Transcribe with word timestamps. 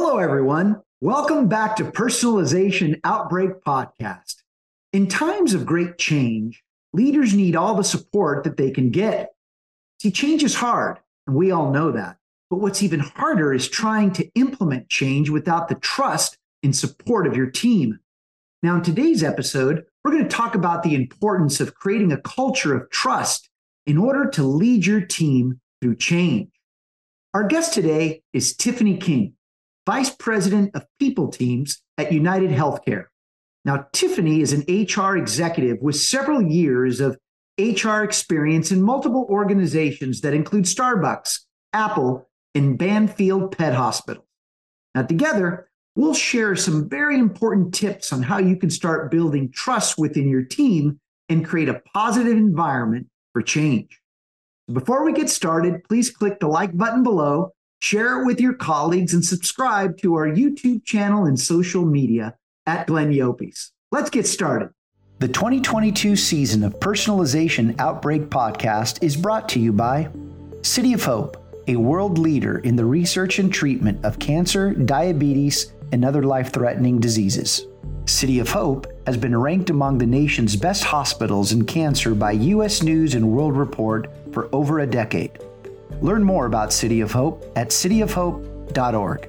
Hello, 0.00 0.18
everyone. 0.18 0.80
Welcome 1.00 1.48
back 1.48 1.74
to 1.74 1.84
Personalization 1.84 3.00
Outbreak 3.02 3.64
Podcast. 3.66 4.36
In 4.92 5.08
times 5.08 5.54
of 5.54 5.66
great 5.66 5.98
change, 5.98 6.62
leaders 6.92 7.34
need 7.34 7.56
all 7.56 7.74
the 7.74 7.82
support 7.82 8.44
that 8.44 8.56
they 8.56 8.70
can 8.70 8.90
get. 8.90 9.32
See, 10.00 10.12
change 10.12 10.44
is 10.44 10.54
hard, 10.54 11.00
and 11.26 11.34
we 11.34 11.50
all 11.50 11.72
know 11.72 11.90
that. 11.90 12.16
But 12.48 12.60
what's 12.60 12.80
even 12.84 13.00
harder 13.00 13.52
is 13.52 13.68
trying 13.68 14.12
to 14.12 14.30
implement 14.36 14.88
change 14.88 15.30
without 15.30 15.68
the 15.68 15.74
trust 15.74 16.38
and 16.62 16.74
support 16.74 17.26
of 17.26 17.36
your 17.36 17.50
team. 17.50 17.98
Now, 18.62 18.76
in 18.76 18.82
today's 18.82 19.24
episode, 19.24 19.84
we're 20.04 20.12
going 20.12 20.22
to 20.22 20.30
talk 20.30 20.54
about 20.54 20.84
the 20.84 20.94
importance 20.94 21.60
of 21.60 21.74
creating 21.74 22.12
a 22.12 22.22
culture 22.22 22.72
of 22.72 22.88
trust 22.90 23.50
in 23.84 23.98
order 23.98 24.30
to 24.30 24.44
lead 24.44 24.86
your 24.86 25.00
team 25.00 25.60
through 25.82 25.96
change. 25.96 26.52
Our 27.34 27.48
guest 27.48 27.74
today 27.74 28.22
is 28.32 28.54
Tiffany 28.54 28.96
King. 28.96 29.34
Vice 29.88 30.10
President 30.10 30.70
of 30.74 30.84
People 30.98 31.28
Teams 31.28 31.80
at 31.96 32.12
United 32.12 32.50
Healthcare. 32.50 33.04
Now, 33.64 33.86
Tiffany 33.94 34.42
is 34.42 34.52
an 34.52 34.66
HR 34.68 35.16
executive 35.16 35.78
with 35.80 35.96
several 35.96 36.42
years 36.42 37.00
of 37.00 37.16
HR 37.58 38.02
experience 38.02 38.70
in 38.70 38.82
multiple 38.82 39.26
organizations 39.30 40.20
that 40.20 40.34
include 40.34 40.66
Starbucks, 40.66 41.38
Apple, 41.72 42.28
and 42.54 42.76
Banfield 42.76 43.56
Pet 43.56 43.72
Hospital. 43.72 44.26
Now, 44.94 45.04
together, 45.04 45.70
we'll 45.96 46.12
share 46.12 46.54
some 46.54 46.86
very 46.86 47.18
important 47.18 47.72
tips 47.72 48.12
on 48.12 48.22
how 48.22 48.36
you 48.36 48.56
can 48.58 48.68
start 48.68 49.10
building 49.10 49.50
trust 49.50 49.96
within 49.96 50.28
your 50.28 50.42
team 50.42 51.00
and 51.30 51.46
create 51.46 51.70
a 51.70 51.80
positive 51.94 52.36
environment 52.36 53.06
for 53.32 53.40
change. 53.40 54.02
Before 54.70 55.02
we 55.02 55.14
get 55.14 55.30
started, 55.30 55.82
please 55.84 56.10
click 56.10 56.40
the 56.40 56.46
like 56.46 56.76
button 56.76 57.02
below 57.02 57.54
Share 57.80 58.20
it 58.20 58.26
with 58.26 58.40
your 58.40 58.54
colleagues 58.54 59.14
and 59.14 59.24
subscribe 59.24 59.98
to 59.98 60.14
our 60.14 60.26
YouTube 60.26 60.84
channel 60.84 61.26
and 61.26 61.38
social 61.38 61.84
media 61.84 62.34
at 62.66 62.86
Glenn 62.88 63.12
Llopis. 63.12 63.70
Let's 63.92 64.10
get 64.10 64.26
started. 64.26 64.70
The 65.20 65.28
2022 65.28 66.16
season 66.16 66.64
of 66.64 66.78
Personalization 66.80 67.78
Outbreak 67.78 68.22
Podcast 68.22 69.02
is 69.02 69.16
brought 69.16 69.48
to 69.50 69.60
you 69.60 69.72
by 69.72 70.10
City 70.62 70.92
of 70.92 71.04
Hope, 71.04 71.36
a 71.68 71.76
world 71.76 72.18
leader 72.18 72.58
in 72.58 72.74
the 72.74 72.84
research 72.84 73.38
and 73.38 73.52
treatment 73.52 74.04
of 74.04 74.18
cancer, 74.18 74.74
diabetes, 74.74 75.72
and 75.92 76.04
other 76.04 76.24
life 76.24 76.52
threatening 76.52 76.98
diseases. 76.98 77.66
City 78.06 78.40
of 78.40 78.48
Hope 78.48 78.86
has 79.06 79.16
been 79.16 79.36
ranked 79.36 79.70
among 79.70 79.98
the 79.98 80.06
nation's 80.06 80.56
best 80.56 80.82
hospitals 80.82 81.52
in 81.52 81.64
cancer 81.64 82.14
by 82.14 82.32
U.S. 82.32 82.82
News 82.82 83.14
and 83.14 83.30
World 83.30 83.56
Report 83.56 84.10
for 84.32 84.48
over 84.52 84.80
a 84.80 84.86
decade. 84.86 85.38
Learn 86.00 86.22
more 86.22 86.46
about 86.46 86.72
City 86.72 87.00
of 87.00 87.10
Hope 87.12 87.44
at 87.56 87.68
cityofhope.org. 87.70 89.28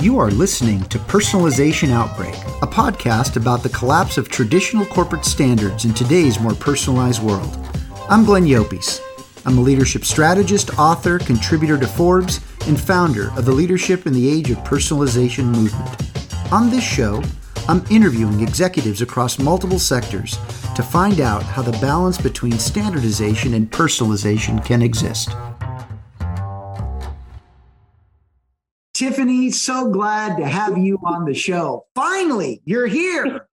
You 0.00 0.18
are 0.18 0.30
listening 0.30 0.82
to 0.84 0.98
Personalization 0.98 1.90
Outbreak, 1.90 2.34
a 2.34 2.66
podcast 2.66 3.36
about 3.36 3.62
the 3.62 3.68
collapse 3.68 4.18
of 4.18 4.28
traditional 4.28 4.84
corporate 4.86 5.24
standards 5.24 5.84
in 5.84 5.94
today's 5.94 6.40
more 6.40 6.54
personalized 6.54 7.22
world. 7.22 7.56
I'm 8.08 8.24
Glenn 8.24 8.44
Llopis. 8.44 9.00
I'm 9.46 9.58
a 9.58 9.60
leadership 9.60 10.04
strategist, 10.04 10.78
author, 10.78 11.18
contributor 11.18 11.78
to 11.78 11.86
Forbes, 11.86 12.40
and 12.66 12.80
founder 12.80 13.30
of 13.36 13.44
the 13.44 13.52
Leadership 13.52 14.06
in 14.06 14.12
the 14.12 14.28
Age 14.28 14.50
of 14.50 14.58
Personalization 14.58 15.46
movement. 15.46 16.52
On 16.52 16.70
this 16.70 16.84
show, 16.84 17.22
I'm 17.68 17.84
interviewing 17.90 18.40
executives 18.40 19.02
across 19.02 19.38
multiple 19.38 19.78
sectors 19.78 20.36
to 20.74 20.82
find 20.82 21.20
out 21.20 21.42
how 21.42 21.62
the 21.62 21.72
balance 21.78 22.18
between 22.18 22.58
standardization 22.58 23.54
and 23.54 23.70
personalization 23.70 24.64
can 24.64 24.82
exist. 24.82 25.30
Tiffany, 28.94 29.50
so 29.50 29.90
glad 29.90 30.36
to 30.36 30.46
have 30.46 30.78
you 30.78 30.98
on 31.04 31.24
the 31.24 31.34
show. 31.34 31.86
Finally, 31.94 32.62
you're 32.64 32.86
here. 32.86 33.48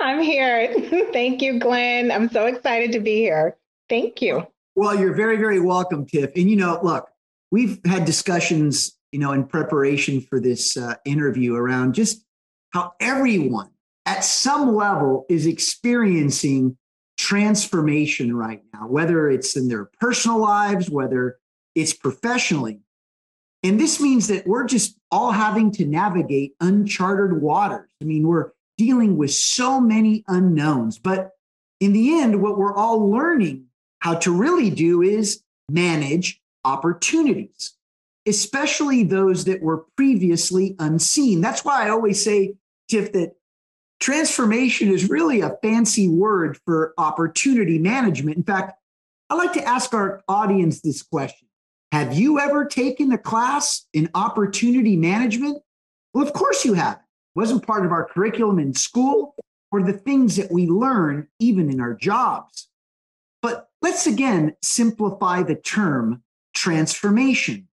I'm 0.00 0.20
here. 0.20 0.74
Thank 1.12 1.42
you, 1.42 1.58
Glenn. 1.58 2.10
I'm 2.10 2.28
so 2.30 2.46
excited 2.46 2.92
to 2.92 3.00
be 3.00 3.16
here. 3.16 3.56
Thank 3.88 4.20
you. 4.22 4.46
Well, 4.76 4.98
you're 4.98 5.14
very, 5.14 5.36
very 5.36 5.60
welcome, 5.60 6.06
Tiff. 6.06 6.30
And 6.36 6.50
you 6.50 6.56
know, 6.56 6.80
look, 6.82 7.08
we've 7.50 7.78
had 7.84 8.04
discussions, 8.04 8.98
you 9.12 9.18
know, 9.18 9.32
in 9.32 9.44
preparation 9.44 10.20
for 10.20 10.40
this 10.40 10.76
uh, 10.76 10.94
interview 11.04 11.54
around 11.54 11.94
just 11.94 12.24
how 12.72 12.92
everyone 13.00 13.70
at 14.06 14.24
some 14.24 14.74
level 14.74 15.24
is 15.28 15.46
experiencing 15.46 16.76
transformation 17.16 18.34
right 18.36 18.62
now, 18.72 18.88
whether 18.88 19.30
it's 19.30 19.56
in 19.56 19.68
their 19.68 19.88
personal 20.00 20.38
lives, 20.38 20.90
whether 20.90 21.38
it's 21.74 21.92
professionally. 21.92 22.80
And 23.62 23.80
this 23.80 24.00
means 24.00 24.26
that 24.28 24.46
we're 24.46 24.66
just 24.66 24.98
all 25.10 25.32
having 25.32 25.70
to 25.72 25.86
navigate 25.86 26.54
uncharted 26.60 27.40
waters. 27.40 27.88
I 28.02 28.04
mean, 28.04 28.26
we're 28.26 28.50
dealing 28.76 29.16
with 29.16 29.32
so 29.32 29.80
many 29.80 30.24
unknowns, 30.28 30.98
but 30.98 31.30
in 31.80 31.92
the 31.92 32.20
end, 32.20 32.42
what 32.42 32.58
we're 32.58 32.74
all 32.74 33.10
learning 33.10 33.66
how 34.00 34.14
to 34.16 34.36
really 34.36 34.68
do 34.68 35.00
is 35.00 35.42
manage 35.70 36.42
opportunities, 36.64 37.74
especially 38.26 39.04
those 39.04 39.44
that 39.44 39.62
were 39.62 39.86
previously 39.96 40.76
unseen. 40.78 41.40
That's 41.40 41.64
why 41.64 41.86
I 41.86 41.90
always 41.90 42.22
say, 42.22 42.54
Tiff, 42.88 43.12
that 43.12 43.32
transformation 44.00 44.88
is 44.88 45.08
really 45.08 45.40
a 45.40 45.56
fancy 45.62 46.08
word 46.08 46.58
for 46.64 46.94
opportunity 46.98 47.78
management. 47.78 48.36
In 48.36 48.42
fact, 48.42 48.78
I 49.30 49.34
like 49.34 49.52
to 49.54 49.64
ask 49.64 49.94
our 49.94 50.22
audience 50.28 50.80
this 50.80 51.02
question 51.02 51.48
Have 51.92 52.14
you 52.14 52.38
ever 52.38 52.64
taken 52.64 53.12
a 53.12 53.18
class 53.18 53.86
in 53.92 54.10
opportunity 54.14 54.96
management? 54.96 55.62
Well, 56.12 56.26
of 56.26 56.32
course 56.32 56.64
you 56.64 56.74
have. 56.74 56.96
It 56.96 57.38
wasn't 57.38 57.66
part 57.66 57.84
of 57.84 57.92
our 57.92 58.04
curriculum 58.04 58.58
in 58.58 58.74
school 58.74 59.34
or 59.72 59.82
the 59.82 59.92
things 59.92 60.36
that 60.36 60.52
we 60.52 60.66
learn 60.66 61.26
even 61.40 61.68
in 61.68 61.80
our 61.80 61.94
jobs. 61.94 62.68
But 63.42 63.68
let's 63.82 64.06
again 64.06 64.54
simplify 64.62 65.42
the 65.42 65.56
term 65.56 66.22
transformation. 66.54 67.68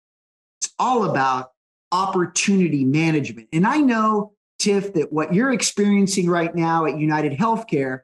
It's 0.60 0.72
all 0.78 1.10
about 1.10 1.52
opportunity 1.92 2.84
management. 2.84 3.48
And 3.52 3.66
I 3.66 3.78
know, 3.78 4.32
Tiff, 4.58 4.94
that 4.94 5.12
what 5.12 5.34
you're 5.34 5.52
experiencing 5.52 6.28
right 6.28 6.54
now 6.54 6.86
at 6.86 6.98
United 6.98 7.32
Healthcare 7.32 8.00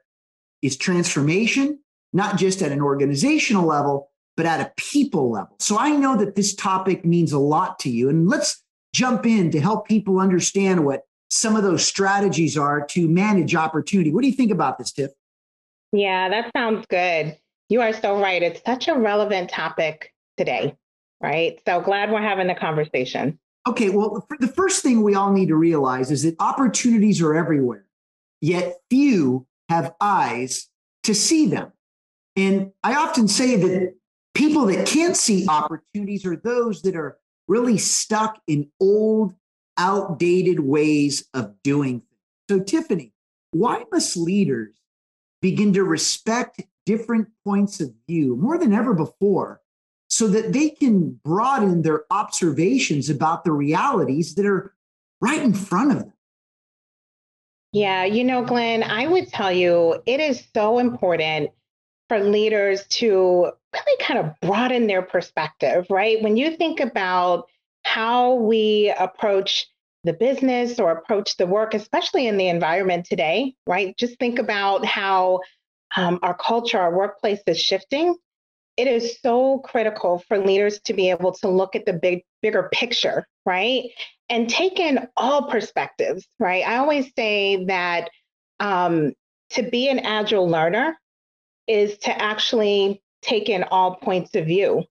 is 0.62 0.76
transformation, 0.76 1.78
not 2.12 2.38
just 2.38 2.62
at 2.62 2.72
an 2.72 2.80
organizational 2.80 3.66
level, 3.66 4.10
but 4.36 4.46
at 4.46 4.60
a 4.60 4.72
people 4.76 5.30
level. 5.30 5.56
So 5.58 5.78
I 5.78 5.90
know 5.90 6.16
that 6.16 6.34
this 6.34 6.54
topic 6.54 7.04
means 7.04 7.32
a 7.32 7.38
lot 7.38 7.78
to 7.80 7.90
you. 7.90 8.08
And 8.08 8.28
let's 8.28 8.62
jump 8.94 9.26
in 9.26 9.50
to 9.50 9.60
help 9.60 9.86
people 9.86 10.18
understand 10.18 10.84
what 10.84 11.02
some 11.28 11.56
of 11.56 11.62
those 11.62 11.86
strategies 11.86 12.56
are 12.56 12.86
to 12.86 13.08
manage 13.08 13.54
opportunity. 13.54 14.12
What 14.12 14.22
do 14.22 14.28
you 14.28 14.34
think 14.34 14.52
about 14.52 14.78
this, 14.78 14.92
Tiff? 14.92 15.10
Yeah, 15.92 16.28
that 16.28 16.50
sounds 16.56 16.86
good. 16.88 17.36
You 17.68 17.80
are 17.80 17.92
so 17.92 18.20
right. 18.20 18.42
It's 18.42 18.62
such 18.64 18.88
a 18.88 18.94
relevant 18.94 19.50
topic 19.50 20.13
today, 20.36 20.76
right? 21.20 21.60
So 21.66 21.80
glad 21.80 22.10
we're 22.10 22.22
having 22.22 22.46
the 22.46 22.54
conversation. 22.54 23.38
Okay, 23.66 23.88
well, 23.88 24.26
the 24.40 24.48
first 24.48 24.82
thing 24.82 25.02
we 25.02 25.14
all 25.14 25.32
need 25.32 25.48
to 25.48 25.56
realize 25.56 26.10
is 26.10 26.22
that 26.22 26.36
opportunities 26.38 27.22
are 27.22 27.34
everywhere, 27.34 27.86
yet 28.40 28.76
few 28.90 29.46
have 29.70 29.94
eyes 30.00 30.68
to 31.04 31.14
see 31.14 31.46
them. 31.46 31.72
And 32.36 32.72
I 32.82 32.94
often 32.94 33.26
say 33.28 33.56
that 33.56 33.94
people 34.34 34.66
that 34.66 34.86
can't 34.86 35.16
see 35.16 35.46
opportunities 35.48 36.26
are 36.26 36.36
those 36.36 36.82
that 36.82 36.96
are 36.96 37.16
really 37.48 37.78
stuck 37.78 38.40
in 38.46 38.70
old, 38.80 39.34
outdated 39.78 40.60
ways 40.60 41.26
of 41.32 41.54
doing 41.62 42.00
things. 42.00 42.10
So, 42.50 42.60
Tiffany, 42.60 43.12
why 43.52 43.84
must 43.90 44.16
leaders 44.16 44.74
begin 45.40 45.72
to 45.74 45.84
respect 45.84 46.60
different 46.84 47.28
points 47.44 47.80
of 47.80 47.94
view 48.06 48.36
more 48.36 48.58
than 48.58 48.74
ever 48.74 48.92
before 48.92 49.60
so 50.08 50.28
that 50.28 50.52
they 50.52 50.70
can 50.70 51.20
broaden 51.24 51.82
their 51.82 52.04
observations 52.10 53.10
about 53.10 53.44
the 53.44 53.52
realities 53.52 54.34
that 54.34 54.46
are 54.46 54.74
right 55.20 55.42
in 55.42 55.54
front 55.54 55.92
of 55.92 55.98
them. 55.98 56.12
Yeah, 57.72 58.04
you 58.04 58.22
know, 58.22 58.44
Glenn, 58.44 58.84
I 58.84 59.06
would 59.06 59.28
tell 59.28 59.50
you 59.50 60.00
it 60.06 60.20
is 60.20 60.44
so 60.54 60.78
important 60.78 61.50
for 62.08 62.20
leaders 62.20 62.86
to 62.86 63.50
really 63.72 64.00
kind 64.00 64.20
of 64.20 64.32
broaden 64.40 64.86
their 64.86 65.02
perspective, 65.02 65.86
right? 65.90 66.22
When 66.22 66.36
you 66.36 66.56
think 66.56 66.78
about 66.78 67.48
how 67.84 68.34
we 68.34 68.94
approach 68.98 69.66
the 70.04 70.12
business 70.12 70.78
or 70.78 70.92
approach 70.92 71.36
the 71.36 71.46
work, 71.46 71.74
especially 71.74 72.26
in 72.26 72.36
the 72.36 72.48
environment 72.48 73.06
today, 73.06 73.54
right? 73.66 73.96
Just 73.96 74.18
think 74.18 74.38
about 74.38 74.84
how 74.84 75.40
um, 75.96 76.18
our 76.22 76.34
culture, 76.36 76.78
our 76.78 76.94
workplace 76.94 77.40
is 77.46 77.58
shifting, 77.60 78.14
it 78.76 78.86
is 78.88 79.18
so 79.20 79.58
critical 79.58 80.22
for 80.26 80.38
leaders 80.38 80.80
to 80.80 80.94
be 80.94 81.10
able 81.10 81.32
to 81.32 81.48
look 81.48 81.76
at 81.76 81.86
the 81.86 81.92
big, 81.92 82.22
bigger 82.42 82.68
picture, 82.72 83.26
right? 83.46 83.84
And 84.28 84.48
take 84.48 84.80
in 84.80 85.06
all 85.16 85.48
perspectives, 85.48 86.26
right? 86.38 86.66
I 86.66 86.76
always 86.76 87.12
say 87.16 87.64
that 87.66 88.10
um, 88.60 89.12
to 89.50 89.62
be 89.62 89.88
an 89.88 90.00
agile 90.00 90.48
learner 90.48 90.98
is 91.66 91.98
to 91.98 92.22
actually 92.22 93.02
take 93.22 93.48
in 93.48 93.64
all 93.64 93.96
points 93.96 94.34
of 94.34 94.46
view, 94.46 94.84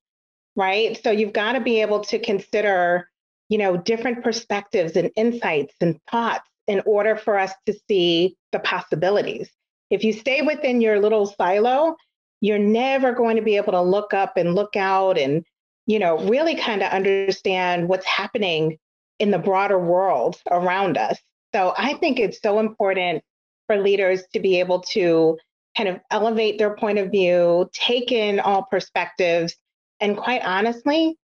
right? 0.56 1.00
So 1.04 1.12
you've 1.12 1.34
got 1.34 1.54
to 1.54 1.62
be 1.62 1.82
able 1.82 2.02
to 2.06 2.20
consider, 2.20 3.10
you 3.50 3.58
know, 3.58 3.78
different 3.78 4.24
perspectives 4.24 4.96
and 4.96 5.12
insights 5.16 5.76
and 5.82 6.00
thoughts 6.10 6.48
in 6.68 6.82
order 6.86 7.16
for 7.16 7.38
us 7.38 7.52
to 7.66 7.74
see 7.88 8.38
the 8.52 8.60
possibilities. 8.60 9.50
If 9.90 10.04
you 10.04 10.14
stay 10.14 10.42
within 10.42 10.82
your 10.82 11.00
little 11.00 11.26
silo, 11.26 11.96
you're 12.44 12.60
never 12.60 13.14
going 13.14 13.38
to 13.38 13.42
be 13.42 13.56
able 13.56 13.72
to 13.72 13.82
look 13.82 14.14
up 14.14 14.36
and 14.36 14.54
look 14.54 14.76
out 14.76 15.18
and, 15.18 15.46
you 15.86 15.98
know, 15.98 16.18
really 16.28 16.56
kind 16.56 16.84
of 16.84 16.92
understand 16.92 17.88
what's 17.88 18.06
happening 18.06 18.78
in 19.18 19.32
the 19.32 19.40
broader 19.40 19.80
world 19.80 20.36
around 20.52 20.98
us. 20.98 21.18
So 21.56 21.74
I 21.78 21.94
think 21.94 22.20
it's 22.20 22.42
so 22.42 22.60
important 22.60 23.24
for 23.68 23.78
leaders 23.78 24.24
to 24.34 24.42
be 24.42 24.60
able 24.60 24.82
to 24.82 25.38
kind 25.78 25.88
of 25.88 26.02
elevate 26.12 26.58
their 26.58 26.76
point 26.76 27.00
of 27.00 27.12
view, 27.12 27.70
take 27.72 28.12
in 28.12 28.42
all 28.42 28.64
perspectives, 28.64 29.56
and 30.02 30.18
quite 30.18 30.44
honestly, 30.44 31.18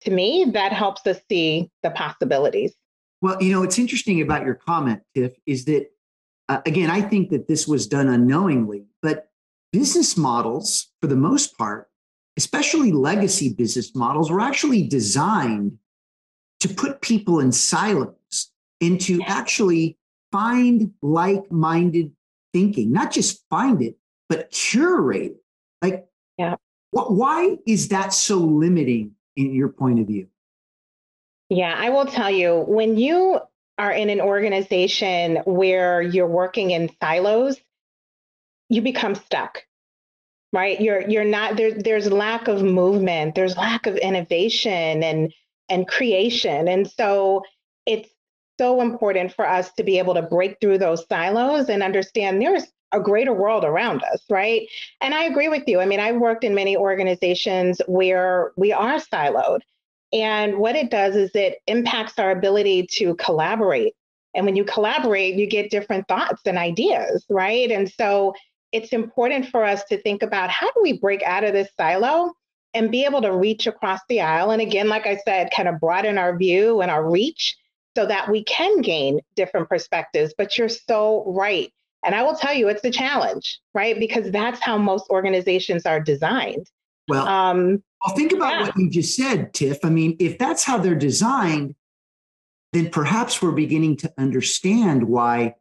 to 0.00 0.10
me, 0.10 0.46
that 0.54 0.72
helps 0.72 1.06
us 1.06 1.20
see 1.30 1.70
the 1.84 1.90
possibilities. 1.90 2.74
Well, 3.22 3.40
you 3.40 3.52
know, 3.52 3.60
what's 3.60 3.78
interesting 3.78 4.20
about 4.20 4.44
your 4.44 4.56
comment, 4.56 5.02
Tiff, 5.14 5.34
is 5.46 5.66
that, 5.66 5.86
uh, 6.48 6.62
again, 6.66 6.90
I 6.90 7.00
think 7.00 7.30
that 7.30 7.46
this 7.46 7.68
was 7.68 7.86
done 7.86 8.08
unknowingly, 8.08 8.86
but 9.02 9.28
business 9.74 10.16
models, 10.16 10.92
for 11.00 11.08
the 11.08 11.16
most 11.16 11.58
part, 11.58 11.90
especially 12.36 12.92
legacy 12.92 13.52
business 13.52 13.92
models, 13.92 14.30
were 14.30 14.40
actually 14.40 14.86
designed 14.86 15.76
to 16.60 16.68
put 16.68 17.00
people 17.00 17.40
in 17.40 17.50
silos 17.50 18.52
and 18.80 19.00
to 19.00 19.20
actually 19.26 19.98
find 20.30 20.92
like 21.02 21.50
minded 21.50 22.12
thinking, 22.52 22.92
not 22.92 23.10
just 23.10 23.44
find 23.50 23.82
it, 23.82 23.96
but 24.28 24.48
curate 24.52 25.32
it. 25.32 25.36
Like, 25.82 26.06
yeah. 26.38 26.54
What, 26.92 27.12
why 27.12 27.56
is 27.66 27.88
that 27.88 28.12
so 28.12 28.36
limiting 28.36 29.16
in 29.34 29.52
your 29.52 29.70
point 29.70 29.98
of 29.98 30.06
view? 30.06 30.28
Yeah, 31.50 31.74
I 31.76 31.90
will 31.90 32.06
tell 32.06 32.30
you 32.30 32.60
when 32.68 32.96
you 32.96 33.40
are 33.76 33.90
in 33.90 34.08
an 34.08 34.20
organization 34.20 35.38
where 35.46 36.00
you're 36.00 36.28
working 36.28 36.70
in 36.70 36.90
silos, 37.02 37.56
you 38.68 38.82
become 38.82 39.14
stuck. 39.14 39.62
Right? 40.52 40.80
You're 40.80 41.08
you're 41.08 41.24
not 41.24 41.56
there 41.56 41.72
there's 41.72 42.10
lack 42.10 42.46
of 42.46 42.62
movement, 42.62 43.34
there's 43.34 43.56
lack 43.56 43.86
of 43.86 43.96
innovation 43.96 45.02
and 45.02 45.32
and 45.68 45.88
creation. 45.88 46.68
And 46.68 46.88
so 46.88 47.42
it's 47.86 48.08
so 48.58 48.80
important 48.80 49.32
for 49.32 49.48
us 49.48 49.72
to 49.74 49.82
be 49.82 49.98
able 49.98 50.14
to 50.14 50.22
break 50.22 50.58
through 50.60 50.78
those 50.78 51.06
silos 51.08 51.68
and 51.68 51.82
understand 51.82 52.40
there's 52.40 52.66
a 52.92 53.00
greater 53.00 53.32
world 53.32 53.64
around 53.64 54.02
us, 54.04 54.22
right? 54.30 54.68
And 55.00 55.14
I 55.14 55.24
agree 55.24 55.48
with 55.48 55.64
you. 55.66 55.80
I 55.80 55.86
mean, 55.86 56.00
I've 56.00 56.20
worked 56.20 56.44
in 56.44 56.54
many 56.54 56.76
organizations 56.76 57.80
where 57.86 58.52
we 58.56 58.72
are 58.72 58.98
siloed. 58.98 59.60
And 60.12 60.58
what 60.58 60.76
it 60.76 60.90
does 60.90 61.16
is 61.16 61.32
it 61.34 61.58
impacts 61.66 62.18
our 62.20 62.30
ability 62.30 62.86
to 62.98 63.16
collaborate. 63.16 63.94
And 64.34 64.46
when 64.46 64.54
you 64.54 64.64
collaborate, 64.64 65.34
you 65.34 65.46
get 65.48 65.70
different 65.70 66.06
thoughts 66.06 66.42
and 66.46 66.56
ideas, 66.56 67.24
right? 67.28 67.70
And 67.70 67.90
so 67.90 68.34
it's 68.74 68.92
important 68.92 69.46
for 69.46 69.64
us 69.64 69.84
to 69.84 70.02
think 70.02 70.24
about 70.24 70.50
how 70.50 70.66
do 70.72 70.80
we 70.82 70.98
break 70.98 71.22
out 71.22 71.44
of 71.44 71.52
this 71.52 71.68
silo 71.76 72.32
and 72.74 72.90
be 72.90 73.04
able 73.04 73.22
to 73.22 73.32
reach 73.32 73.68
across 73.68 74.00
the 74.08 74.20
aisle. 74.20 74.50
And 74.50 74.60
again, 74.60 74.88
like 74.88 75.06
I 75.06 75.16
said, 75.24 75.52
kind 75.56 75.68
of 75.68 75.78
broaden 75.78 76.18
our 76.18 76.36
view 76.36 76.80
and 76.80 76.90
our 76.90 77.08
reach 77.08 77.56
so 77.96 78.04
that 78.04 78.28
we 78.28 78.42
can 78.42 78.80
gain 78.80 79.20
different 79.36 79.68
perspectives. 79.68 80.34
But 80.36 80.58
you're 80.58 80.68
so 80.68 81.22
right. 81.24 81.72
And 82.04 82.16
I 82.16 82.24
will 82.24 82.34
tell 82.34 82.52
you, 82.52 82.66
it's 82.68 82.84
a 82.84 82.90
challenge, 82.90 83.60
right? 83.74 83.96
Because 83.96 84.32
that's 84.32 84.60
how 84.60 84.76
most 84.76 85.08
organizations 85.08 85.86
are 85.86 86.00
designed. 86.00 86.66
Well, 87.06 87.28
um, 87.28 87.80
well 88.04 88.16
think 88.16 88.32
about 88.32 88.54
yeah. 88.54 88.62
what 88.62 88.76
you 88.76 88.90
just 88.90 89.14
said, 89.14 89.54
Tiff. 89.54 89.84
I 89.84 89.88
mean, 89.88 90.16
if 90.18 90.36
that's 90.36 90.64
how 90.64 90.78
they're 90.78 90.96
designed, 90.96 91.76
then 92.72 92.90
perhaps 92.90 93.40
we're 93.40 93.52
beginning 93.52 93.98
to 93.98 94.12
understand 94.18 95.04
why 95.04 95.54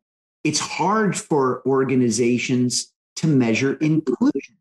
it's 0.44 0.60
hard 0.60 1.16
for 1.16 1.62
organizations 1.68 2.93
to 3.18 3.28
measure 3.28 3.74
inclusion. 3.76 4.58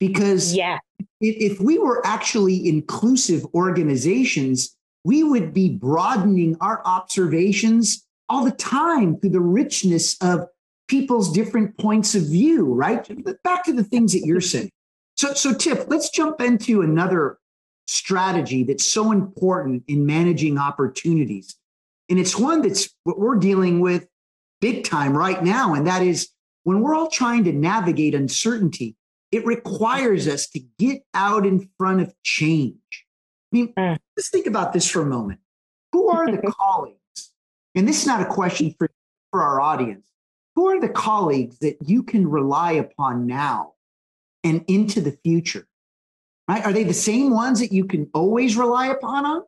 Because 0.00 0.54
yeah. 0.54 0.78
if, 1.20 1.52
if 1.52 1.60
we 1.60 1.78
were 1.78 2.04
actually 2.06 2.68
inclusive 2.68 3.44
organizations, 3.54 4.76
we 5.04 5.22
would 5.22 5.54
be 5.54 5.70
broadening 5.70 6.56
our 6.60 6.82
observations 6.84 8.06
all 8.28 8.44
the 8.44 8.50
time 8.50 9.18
through 9.18 9.30
the 9.30 9.40
richness 9.40 10.16
of 10.20 10.46
people's 10.88 11.32
different 11.32 11.76
points 11.78 12.14
of 12.14 12.22
view, 12.22 12.72
right? 12.72 13.08
Back 13.42 13.64
to 13.64 13.72
the 13.72 13.84
things 13.84 14.12
that 14.12 14.24
you're 14.24 14.40
saying. 14.40 14.70
So, 15.16 15.34
so 15.34 15.54
Tiff, 15.54 15.86
let's 15.88 16.10
jump 16.10 16.40
into 16.40 16.82
another 16.82 17.38
strategy 17.86 18.64
that's 18.64 18.84
so 18.84 19.12
important 19.12 19.84
in 19.88 20.06
managing 20.06 20.58
opportunities. 20.58 21.56
And 22.08 22.18
it's 22.18 22.38
one 22.38 22.62
that's 22.62 22.88
what 23.04 23.18
we're 23.18 23.36
dealing 23.36 23.80
with 23.80 24.06
big 24.60 24.84
time 24.84 25.16
right 25.16 25.42
now. 25.42 25.74
And 25.74 25.86
that 25.86 26.02
is 26.02 26.30
when 26.64 26.80
we're 26.80 26.94
all 26.94 27.08
trying 27.08 27.44
to 27.44 27.52
navigate 27.52 28.14
uncertainty, 28.14 28.96
it 29.30 29.46
requires 29.46 30.26
us 30.26 30.48
to 30.48 30.60
get 30.78 31.02
out 31.14 31.46
in 31.46 31.68
front 31.78 32.00
of 32.00 32.14
change. 32.22 32.76
I 33.52 33.56
mean, 33.56 33.72
mm. 33.78 33.98
let's 34.16 34.30
think 34.30 34.46
about 34.46 34.72
this 34.72 34.88
for 34.88 35.02
a 35.02 35.06
moment. 35.06 35.40
Who 35.92 36.08
are 36.08 36.30
the 36.30 36.52
colleagues? 36.58 36.98
And 37.74 37.86
this 37.86 38.00
is 38.00 38.06
not 38.06 38.20
a 38.20 38.26
question 38.26 38.74
for, 38.78 38.90
for 39.30 39.42
our 39.42 39.60
audience. 39.60 40.08
Who 40.56 40.68
are 40.68 40.80
the 40.80 40.88
colleagues 40.88 41.58
that 41.58 41.78
you 41.84 42.02
can 42.02 42.28
rely 42.28 42.72
upon 42.72 43.26
now 43.26 43.72
and 44.42 44.64
into 44.68 45.00
the 45.00 45.18
future? 45.24 45.66
Right? 46.48 46.64
Are 46.64 46.72
they 46.72 46.84
the 46.84 46.94
same 46.94 47.30
ones 47.30 47.60
that 47.60 47.72
you 47.72 47.86
can 47.86 48.08
always 48.14 48.56
rely 48.56 48.86
upon 48.86 49.26
on? 49.26 49.42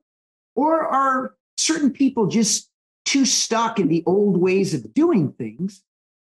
Or 0.55 0.87
are 0.87 1.35
certain 1.57 1.93
people 1.93 2.27
just 2.27 2.71
too 3.05 3.25
stuck 3.25 3.79
in 3.79 3.89
the 3.89 4.03
old 4.07 4.37
ways 4.39 4.75
of 4.75 4.93
doing 4.93 5.33
things 5.33 5.83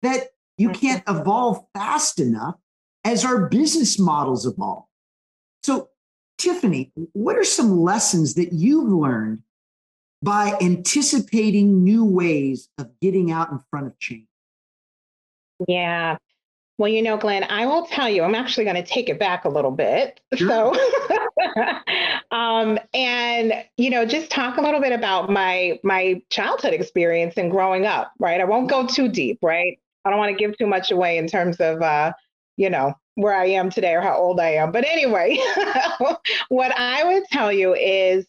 that 0.03 0.29
you 0.59 0.71
mm-hmm. 0.71 0.81
can't 0.81 1.03
evolve 1.09 1.65
fast 1.75 2.21
enough 2.21 2.57
as 3.05 3.25
our 3.25 3.49
business 3.49 3.99
models 3.99 4.47
evolve? 4.47 4.85
So 5.63 5.91
Tiffany, 6.39 6.93
what 7.13 7.37
are 7.37 7.45
some 7.45 7.81
lessons 7.81 8.35
that 8.35 8.53
you've 8.53 8.91
learned 8.91 9.43
by 10.23 10.57
anticipating 10.61 11.85
new 11.85 12.05
ways 12.05 12.69
of 12.79 12.91
getting 13.01 13.31
out 13.31 13.51
in 13.51 13.61
front 13.71 13.87
of 13.87 13.99
change? 13.99 14.27
Yeah. 15.67 16.17
Well, 16.79 16.89
you 16.89 17.01
know, 17.01 17.17
Glenn, 17.17 17.45
I 17.45 17.65
will 17.65 17.87
tell 17.87 18.09
you, 18.09 18.23
I'm 18.23 18.35
actually 18.35 18.65
going 18.65 18.77
to 18.77 18.83
take 18.83 19.09
it 19.09 19.19
back 19.19 19.47
a 19.47 19.49
little 19.49 19.71
bit. 19.71 20.21
Sure. 20.35 20.75
So, 20.75 21.57
um, 22.37 22.79
and 22.93 23.55
you 23.79 23.89
know, 23.89 24.05
just 24.05 24.31
talk 24.31 24.59
a 24.59 24.61
little 24.61 24.81
bit 24.81 24.93
about 24.93 25.31
my 25.31 25.79
my 25.83 26.21
childhood 26.29 26.75
experience 26.75 27.35
and 27.39 27.51
growing 27.51 27.87
up. 27.87 28.13
Right. 28.19 28.41
I 28.41 28.45
won't 28.45 28.69
go 28.69 28.87
too 28.87 29.09
deep. 29.09 29.39
Right. 29.43 29.79
I 30.07 30.11
don't 30.11 30.19
want 30.19 30.31
to 30.31 30.39
give 30.39 30.57
too 30.57 30.69
much 30.69 30.93
away 30.93 31.19
in 31.19 31.27
terms 31.27 31.57
of, 31.57 31.83
uh, 31.83 32.13
you 32.57 32.71
know, 32.71 32.95
where 33.17 33.35
I 33.35 33.47
am 33.47 33.71
today 33.71 33.95
or 33.95 34.01
how 34.01 34.17
old 34.17 34.39
I 34.39 34.51
am. 34.51 34.71
But 34.71 34.87
anyway, 34.87 35.39
what 36.49 36.73
I 36.79 37.03
would 37.03 37.25
tell 37.33 37.53
you 37.53 37.75
is, 37.75 38.25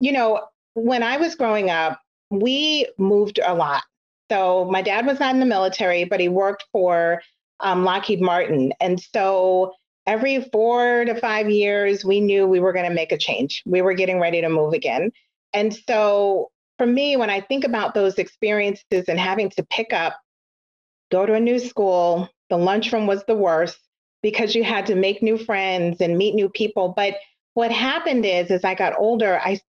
you 0.00 0.12
know, 0.12 0.40
when 0.74 1.02
I 1.02 1.18
was 1.18 1.34
growing 1.34 1.68
up, 1.68 2.00
we 2.30 2.86
moved 2.98 3.40
a 3.44 3.54
lot. 3.54 3.82
So 4.30 4.64
my 4.70 4.80
dad 4.80 5.06
was 5.06 5.20
not 5.20 5.34
in 5.34 5.40
the 5.40 5.46
military, 5.46 6.04
but 6.04 6.20
he 6.20 6.28
worked 6.28 6.64
for 6.72 7.20
um, 7.60 7.84
Lockheed 7.84 8.22
Martin. 8.22 8.72
And 8.80 9.00
so 9.00 9.74
every 10.06 10.42
four 10.50 11.04
to 11.04 11.14
five 11.14 11.50
years, 11.50 12.04
we 12.04 12.20
knew 12.20 12.46
we 12.46 12.60
were 12.60 12.72
going 12.72 12.88
to 12.88 12.94
make 12.94 13.12
a 13.12 13.18
change. 13.18 13.62
We 13.66 13.82
were 13.82 13.94
getting 13.94 14.18
ready 14.18 14.40
to 14.40 14.48
move 14.48 14.72
again. 14.72 15.12
And 15.52 15.74
so 15.74 16.50
for 16.78 16.86
me, 16.86 17.16
when 17.16 17.28
I 17.30 17.40
think 17.40 17.64
about 17.64 17.94
those 17.94 18.18
experiences 18.18 19.04
and 19.08 19.18
having 19.18 19.50
to 19.50 19.62
pick 19.64 19.92
up, 19.92 20.16
go 21.10 21.26
to 21.26 21.34
a 21.34 21.40
new 21.40 21.58
school, 21.58 22.28
the 22.50 22.58
lunchroom 22.58 23.06
was 23.06 23.24
the 23.24 23.36
worst 23.36 23.78
because 24.22 24.54
you 24.54 24.64
had 24.64 24.86
to 24.86 24.94
make 24.94 25.22
new 25.22 25.38
friends 25.38 26.00
and 26.00 26.18
meet 26.18 26.34
new 26.34 26.48
people. 26.48 26.92
But 26.96 27.14
what 27.54 27.70
happened 27.70 28.24
is, 28.24 28.50
as 28.50 28.64
I 28.64 28.74
got 28.74 28.98
older, 28.98 29.40
I 29.42 29.60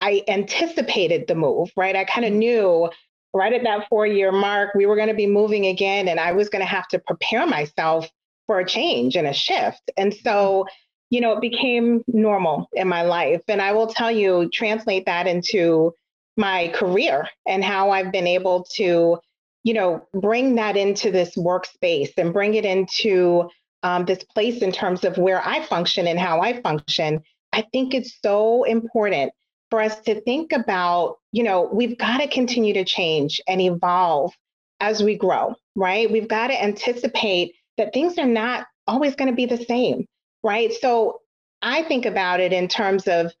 I 0.00 0.22
anticipated 0.28 1.26
the 1.26 1.34
move, 1.34 1.70
right? 1.76 1.96
I 1.96 2.04
kind 2.04 2.24
of 2.24 2.30
mm-hmm. 2.30 2.38
knew 2.38 2.90
right 3.32 3.52
at 3.52 3.64
that 3.64 3.88
four 3.88 4.06
year 4.06 4.32
mark, 4.32 4.74
we 4.74 4.86
were 4.86 4.96
going 4.96 5.08
to 5.08 5.14
be 5.14 5.26
moving 5.26 5.66
again, 5.66 6.08
and 6.08 6.20
I 6.20 6.32
was 6.32 6.48
going 6.48 6.60
to 6.60 6.66
have 6.66 6.88
to 6.88 6.98
prepare 6.98 7.46
myself 7.46 8.08
for 8.46 8.60
a 8.60 8.66
change 8.66 9.16
and 9.16 9.26
a 9.26 9.32
shift. 9.32 9.90
And 9.96 10.14
so, 10.14 10.64
mm-hmm. 10.64 10.74
you 11.10 11.20
know, 11.20 11.32
it 11.32 11.40
became 11.40 12.02
normal 12.06 12.68
in 12.72 12.88
my 12.88 13.02
life. 13.02 13.42
And 13.48 13.60
I 13.60 13.72
will 13.72 13.88
tell 13.88 14.10
you, 14.10 14.48
translate 14.52 15.06
that 15.06 15.26
into 15.26 15.94
my 16.36 16.68
career 16.74 17.28
and 17.46 17.64
how 17.64 17.90
I've 17.90 18.12
been 18.12 18.26
able 18.26 18.66
to, 18.74 19.18
you 19.66 19.74
know, 19.74 20.00
bring 20.12 20.54
that 20.54 20.76
into 20.76 21.10
this 21.10 21.34
workspace 21.34 22.12
and 22.16 22.32
bring 22.32 22.54
it 22.54 22.64
into 22.64 23.50
um, 23.82 24.04
this 24.04 24.22
place 24.22 24.62
in 24.62 24.70
terms 24.70 25.02
of 25.02 25.18
where 25.18 25.44
I 25.44 25.60
function 25.64 26.06
and 26.06 26.20
how 26.20 26.40
I 26.40 26.60
function, 26.60 27.20
I 27.52 27.64
think 27.72 27.92
it's 27.92 28.16
so 28.22 28.62
important 28.62 29.32
for 29.70 29.80
us 29.80 29.98
to 30.02 30.20
think 30.20 30.52
about, 30.52 31.16
you 31.32 31.42
know, 31.42 31.68
we've 31.72 31.98
got 31.98 32.18
to 32.18 32.28
continue 32.28 32.74
to 32.74 32.84
change 32.84 33.40
and 33.48 33.60
evolve 33.60 34.32
as 34.78 35.02
we 35.02 35.16
grow, 35.16 35.56
right? 35.74 36.08
We've 36.08 36.28
got 36.28 36.46
to 36.46 36.62
anticipate 36.62 37.56
that 37.76 37.92
things 37.92 38.18
are 38.18 38.24
not 38.24 38.68
always 38.86 39.16
going 39.16 39.30
to 39.30 39.34
be 39.34 39.46
the 39.46 39.64
same, 39.64 40.06
right? 40.44 40.72
So 40.74 41.22
I 41.60 41.82
think 41.82 42.06
about 42.06 42.38
it 42.38 42.52
in 42.52 42.68
terms 42.68 43.08
of 43.08 43.32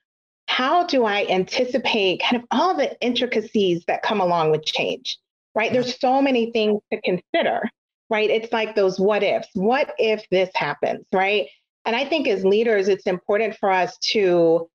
how 0.48 0.86
do 0.86 1.04
I 1.04 1.24
anticipate 1.30 2.20
kind 2.20 2.42
of 2.42 2.48
all 2.50 2.76
the 2.76 3.00
intricacies 3.00 3.84
that 3.86 4.02
come 4.02 4.20
along 4.20 4.50
with 4.50 4.64
change, 4.64 5.18
right? 5.56 5.72
There's 5.72 5.98
so 5.98 6.22
many 6.22 6.52
things 6.52 6.80
to 6.92 7.00
consider, 7.00 7.62
right? 8.10 8.30
It's 8.30 8.52
like 8.52 8.76
those 8.76 9.00
what 9.00 9.22
ifs. 9.24 9.48
What 9.54 9.94
if 9.98 10.24
this 10.30 10.50
happens, 10.54 11.06
right? 11.12 11.48
And 11.86 11.96
I 11.96 12.04
think 12.04 12.28
as 12.28 12.44
leaders, 12.44 12.88
it's 12.88 13.06
important 13.06 13.56
for 13.56 13.70
us 13.70 13.96
to 14.10 14.68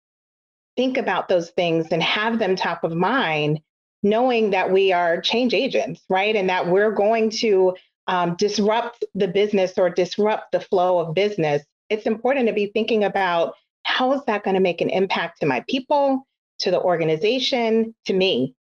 think 0.76 0.98
about 0.98 1.30
those 1.30 1.52
things 1.52 1.88
and 1.92 2.02
have 2.02 2.40
them 2.40 2.56
top 2.56 2.84
of 2.84 2.94
mind, 2.94 3.62
knowing 4.02 4.50
that 4.52 4.72
we 4.72 4.92
are 4.92 5.22
change 5.22 5.54
agents, 5.54 6.02
right? 6.10 6.36
And 6.36 6.50
that 6.50 6.68
we're 6.68 6.92
going 6.92 7.30
to 7.42 7.76
um, 8.08 8.36
disrupt 8.38 9.06
the 9.14 9.28
business 9.28 9.78
or 9.78 9.90
disrupt 9.90 10.52
the 10.52 10.60
flow 10.60 11.00
of 11.00 11.14
business. 11.14 11.62
It's 11.90 12.08
important 12.08 12.48
to 12.48 12.54
be 12.54 12.68
thinking 12.68 13.04
about 13.04 13.54
how 13.84 14.14
is 14.14 14.22
that 14.26 14.44
going 14.44 14.56
to 14.56 14.62
make 14.62 14.82
an 14.82 14.90
impact 14.90 15.42
to 15.42 15.46
my 15.46 15.64
people, 15.68 16.26
to 16.60 16.72
the 16.72 16.82
organization, 16.82 17.94
to 18.06 18.14
me? 18.14 18.56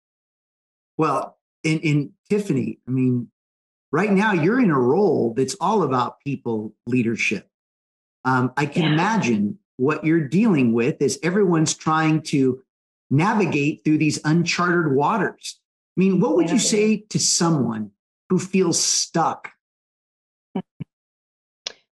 Well, 0.97 1.37
in, 1.63 1.79
in 1.79 2.11
Tiffany, 2.29 2.79
I 2.87 2.91
mean, 2.91 3.29
right 3.91 4.11
now 4.11 4.33
you're 4.33 4.59
in 4.59 4.71
a 4.71 4.79
role 4.79 5.33
that's 5.35 5.55
all 5.59 5.83
about 5.83 6.19
people 6.21 6.73
leadership. 6.87 7.47
Um, 8.23 8.53
I 8.55 8.65
can 8.65 8.83
yeah. 8.83 8.93
imagine 8.93 9.59
what 9.77 10.05
you're 10.05 10.27
dealing 10.27 10.73
with 10.73 11.01
is 11.01 11.19
everyone's 11.23 11.73
trying 11.73 12.21
to 12.21 12.61
navigate 13.09 13.83
through 13.83 13.97
these 13.97 14.19
uncharted 14.23 14.93
waters. 14.93 15.59
I 15.97 15.99
mean, 15.99 16.19
what 16.19 16.35
would 16.35 16.49
you 16.49 16.59
say 16.59 16.97
to 17.09 17.19
someone 17.19 17.91
who 18.29 18.39
feels 18.39 18.81
stuck? 18.81 19.51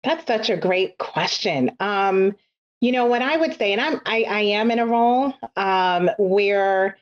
That's 0.04 0.26
such 0.26 0.50
a 0.50 0.56
great 0.56 0.98
question. 0.98 1.72
Um, 1.80 2.36
you 2.80 2.92
know 2.92 3.06
what 3.06 3.22
I 3.22 3.36
would 3.36 3.56
say, 3.56 3.72
and 3.72 3.80
I'm 3.80 4.00
I, 4.04 4.24
I 4.28 4.40
am 4.40 4.70
in 4.70 4.78
a 4.78 4.86
role 4.86 5.32
um, 5.56 6.10
where, 6.18 6.98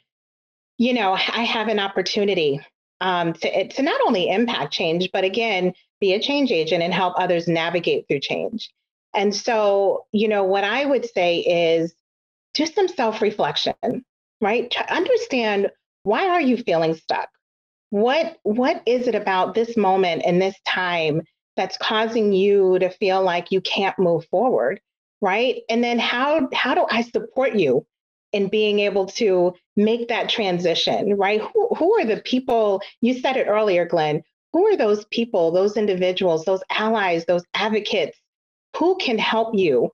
you 0.79 0.93
know, 0.93 1.13
I 1.13 1.45
have 1.45 1.69
an 1.69 1.79
opportunity 1.79 2.61
um, 3.01 3.33
to 3.35 3.69
to 3.69 3.83
not 3.83 4.01
only 4.07 4.29
impact 4.29 4.73
change, 4.73 5.11
but 5.13 5.25
again, 5.25 5.75
be 6.01 6.15
a 6.15 6.21
change 6.21 6.51
agent 6.51 6.83
and 6.83 6.93
help 6.93 7.15
others 7.17 7.49
navigate 7.49 8.07
through 8.09 8.21
change. 8.21 8.71
And 9.15 9.35
so, 9.35 10.07
you 10.13 10.29
know, 10.29 10.45
what 10.45 10.65
I 10.65 10.85
would 10.85 11.09
say 11.09 11.39
is 11.39 11.95
do 12.55 12.67
some 12.67 12.89
self 12.89 13.23
reflection, 13.23 14.05
right? 14.41 14.71
To 14.71 14.95
understand 14.95 15.71
why 16.03 16.29
are 16.29 16.41
you 16.41 16.57
feeling 16.57 16.95
stuck? 16.95 17.29
What 17.91 18.39
what 18.43 18.83
is 18.87 19.07
it 19.07 19.15
about 19.15 19.55
this 19.55 19.77
moment 19.77 20.23
and 20.25 20.41
this 20.41 20.57
time 20.67 21.23
that's 21.57 21.79
causing 21.79 22.33
you 22.33 22.79
to 22.81 22.91
feel 22.91 23.23
like 23.23 23.53
you 23.53 23.61
can't 23.61 23.99
move 23.99 24.27
forward? 24.27 24.81
right? 25.25 25.63
And 25.71 25.83
then 25.83 25.99
how 25.99 26.51
how 26.53 26.75
do 26.75 26.87
I 26.91 27.01
support 27.01 27.55
you 27.55 27.87
in 28.35 28.49
being 28.49 28.81
able 28.81 29.07
to 29.07 29.55
make 29.77 30.09
that 30.09 30.29
transition, 30.29 31.15
right? 31.17 31.41
Who, 31.41 31.69
who 31.77 32.01
are 32.01 32.05
the 32.05 32.21
people, 32.21 32.83
you 33.01 33.15
said 33.21 33.37
it 33.37 33.47
earlier, 33.47 33.87
Glenn, 33.87 34.25
who 34.53 34.67
are 34.67 34.77
those 34.77 35.05
people, 35.07 35.53
those 35.53 35.77
individuals, 35.77 36.45
those 36.45 36.63
allies, 36.69 37.25
those 37.27 37.45
advocates 37.55 38.19
who 38.77 38.97
can 38.97 39.19
help 39.19 39.55
you 39.55 39.93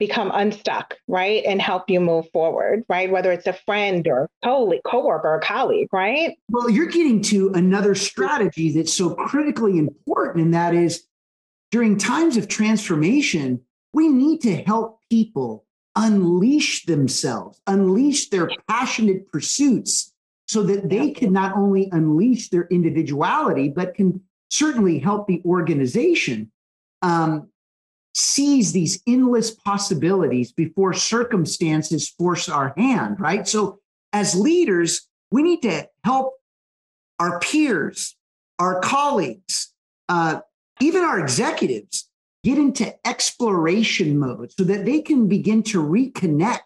become 0.00 0.32
unstuck, 0.34 0.96
right? 1.06 1.44
And 1.44 1.62
help 1.62 1.88
you 1.88 2.00
move 2.00 2.28
forward, 2.32 2.82
right? 2.88 3.10
Whether 3.10 3.30
it's 3.30 3.46
a 3.46 3.52
friend 3.52 4.06
or 4.08 4.28
co- 4.44 4.80
coworker 4.84 5.28
or 5.28 5.40
colleague, 5.40 5.88
right? 5.92 6.36
Well, 6.50 6.68
you're 6.68 6.86
getting 6.86 7.22
to 7.22 7.52
another 7.54 7.94
strategy 7.94 8.72
that's 8.72 8.92
so 8.92 9.14
critically 9.14 9.78
important, 9.78 10.44
and 10.44 10.54
that 10.54 10.74
is 10.74 11.06
during 11.70 11.98
times 11.98 12.36
of 12.36 12.48
transformation, 12.48 13.60
we 13.94 14.08
need 14.08 14.40
to 14.42 14.56
help 14.56 15.00
people 15.08 15.65
unleash 15.96 16.84
themselves, 16.84 17.60
unleash 17.66 18.28
their 18.28 18.50
passionate 18.68 19.30
pursuits 19.32 20.12
so 20.46 20.62
that 20.62 20.88
they 20.88 21.10
can 21.10 21.32
not 21.32 21.56
only 21.56 21.88
unleash 21.90 22.50
their 22.50 22.66
individuality, 22.66 23.68
but 23.68 23.94
can 23.94 24.20
certainly 24.50 24.98
help 24.98 25.26
the 25.26 25.42
organization 25.44 26.52
um, 27.02 27.48
seize 28.14 28.72
these 28.72 29.02
endless 29.06 29.50
possibilities 29.50 30.52
before 30.52 30.92
circumstances 30.92 32.08
force 32.08 32.48
our 32.48 32.72
hand, 32.76 33.18
right? 33.18 33.48
So, 33.48 33.80
as 34.12 34.34
leaders, 34.34 35.08
we 35.30 35.42
need 35.42 35.62
to 35.62 35.88
help 36.04 36.34
our 37.18 37.40
peers, 37.40 38.16
our 38.58 38.80
colleagues, 38.80 39.72
uh, 40.08 40.40
even 40.80 41.02
our 41.02 41.18
executives 41.18 42.08
get 42.46 42.58
into 42.58 42.94
exploration 43.04 44.16
mode 44.20 44.52
so 44.56 44.62
that 44.62 44.84
they 44.84 45.00
can 45.00 45.26
begin 45.26 45.64
to 45.64 45.82
reconnect 45.82 46.60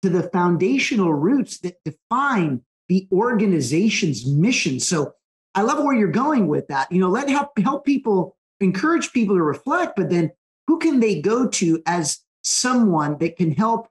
to 0.00 0.08
the 0.08 0.22
foundational 0.30 1.12
roots 1.12 1.58
that 1.58 1.74
define 1.84 2.60
the 2.88 3.08
organization's 3.10 4.24
mission. 4.24 4.78
So 4.78 5.14
I 5.56 5.62
love 5.62 5.82
where 5.82 5.96
you're 5.96 6.06
going 6.06 6.46
with 6.46 6.68
that. 6.68 6.92
You 6.92 7.00
know, 7.00 7.08
let 7.08 7.28
help 7.28 7.50
help 7.58 7.84
people 7.84 8.36
encourage 8.60 9.12
people 9.12 9.34
to 9.34 9.42
reflect, 9.42 9.94
but 9.96 10.08
then 10.08 10.30
who 10.68 10.78
can 10.78 11.00
they 11.00 11.20
go 11.20 11.48
to 11.48 11.82
as 11.84 12.20
someone 12.44 13.18
that 13.18 13.36
can 13.36 13.50
help 13.50 13.88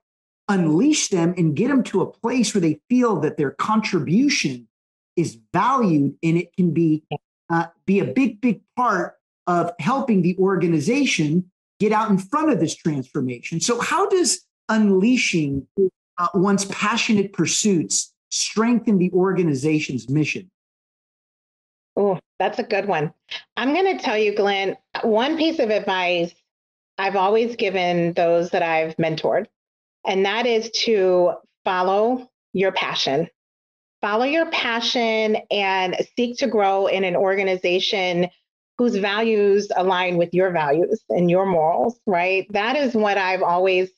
unleash 0.48 1.08
them 1.08 1.34
and 1.36 1.54
get 1.54 1.68
them 1.68 1.82
to 1.82 2.00
a 2.00 2.10
place 2.10 2.54
where 2.54 2.62
they 2.62 2.80
feel 2.88 3.20
that 3.20 3.36
their 3.36 3.50
contribution 3.50 4.66
is 5.14 5.38
valued 5.52 6.16
and 6.22 6.38
it 6.38 6.56
can 6.56 6.72
be 6.72 7.04
uh, 7.50 7.66
be 7.84 8.00
a 8.00 8.06
big 8.06 8.40
big 8.40 8.62
part 8.76 9.17
of 9.48 9.72
helping 9.80 10.22
the 10.22 10.36
organization 10.38 11.50
get 11.80 11.90
out 11.90 12.10
in 12.10 12.18
front 12.18 12.50
of 12.50 12.60
this 12.60 12.76
transformation. 12.76 13.60
So, 13.60 13.80
how 13.80 14.08
does 14.08 14.44
unleashing 14.68 15.66
uh, 16.18 16.28
one's 16.34 16.66
passionate 16.66 17.32
pursuits 17.32 18.12
strengthen 18.30 18.98
the 18.98 19.10
organization's 19.12 20.08
mission? 20.08 20.50
Oh, 21.96 22.20
that's 22.38 22.58
a 22.58 22.62
good 22.62 22.86
one. 22.86 23.12
I'm 23.56 23.72
going 23.72 23.96
to 23.96 24.04
tell 24.04 24.16
you, 24.16 24.36
Glenn, 24.36 24.76
one 25.02 25.36
piece 25.36 25.58
of 25.58 25.70
advice 25.70 26.32
I've 26.98 27.16
always 27.16 27.56
given 27.56 28.12
those 28.12 28.50
that 28.50 28.62
I've 28.62 28.96
mentored, 28.96 29.46
and 30.06 30.26
that 30.26 30.46
is 30.46 30.70
to 30.82 31.32
follow 31.64 32.28
your 32.52 32.72
passion. 32.72 33.28
Follow 34.00 34.24
your 34.24 34.50
passion 34.50 35.38
and 35.50 35.96
seek 36.16 36.38
to 36.38 36.46
grow 36.46 36.86
in 36.86 37.02
an 37.02 37.16
organization 37.16 38.28
whose 38.78 38.96
values 38.96 39.68
align 39.76 40.16
with 40.16 40.32
your 40.32 40.52
values 40.52 41.02
and 41.08 41.28
your 41.28 41.44
morals, 41.44 41.98
right? 42.06 42.46
That 42.50 42.76
is 42.76 42.94
what 42.94 43.18
I've 43.18 43.42
always 43.42 43.90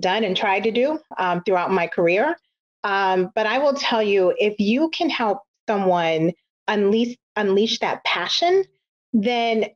done 0.00 0.24
and 0.24 0.36
tried 0.36 0.64
to 0.64 0.70
do 0.70 0.98
um, 1.18 1.42
throughout 1.44 1.70
my 1.70 1.86
career. 1.86 2.36
Um, 2.82 3.30
but 3.34 3.46
I 3.46 3.58
will 3.58 3.74
tell 3.74 4.02
you, 4.02 4.34
if 4.38 4.58
you 4.58 4.88
can 4.90 5.10
help 5.10 5.42
someone 5.68 6.32
unleash 6.66 7.16
unleash 7.36 7.78
that 7.80 8.02
passion, 8.04 8.64
then 9.12 9.66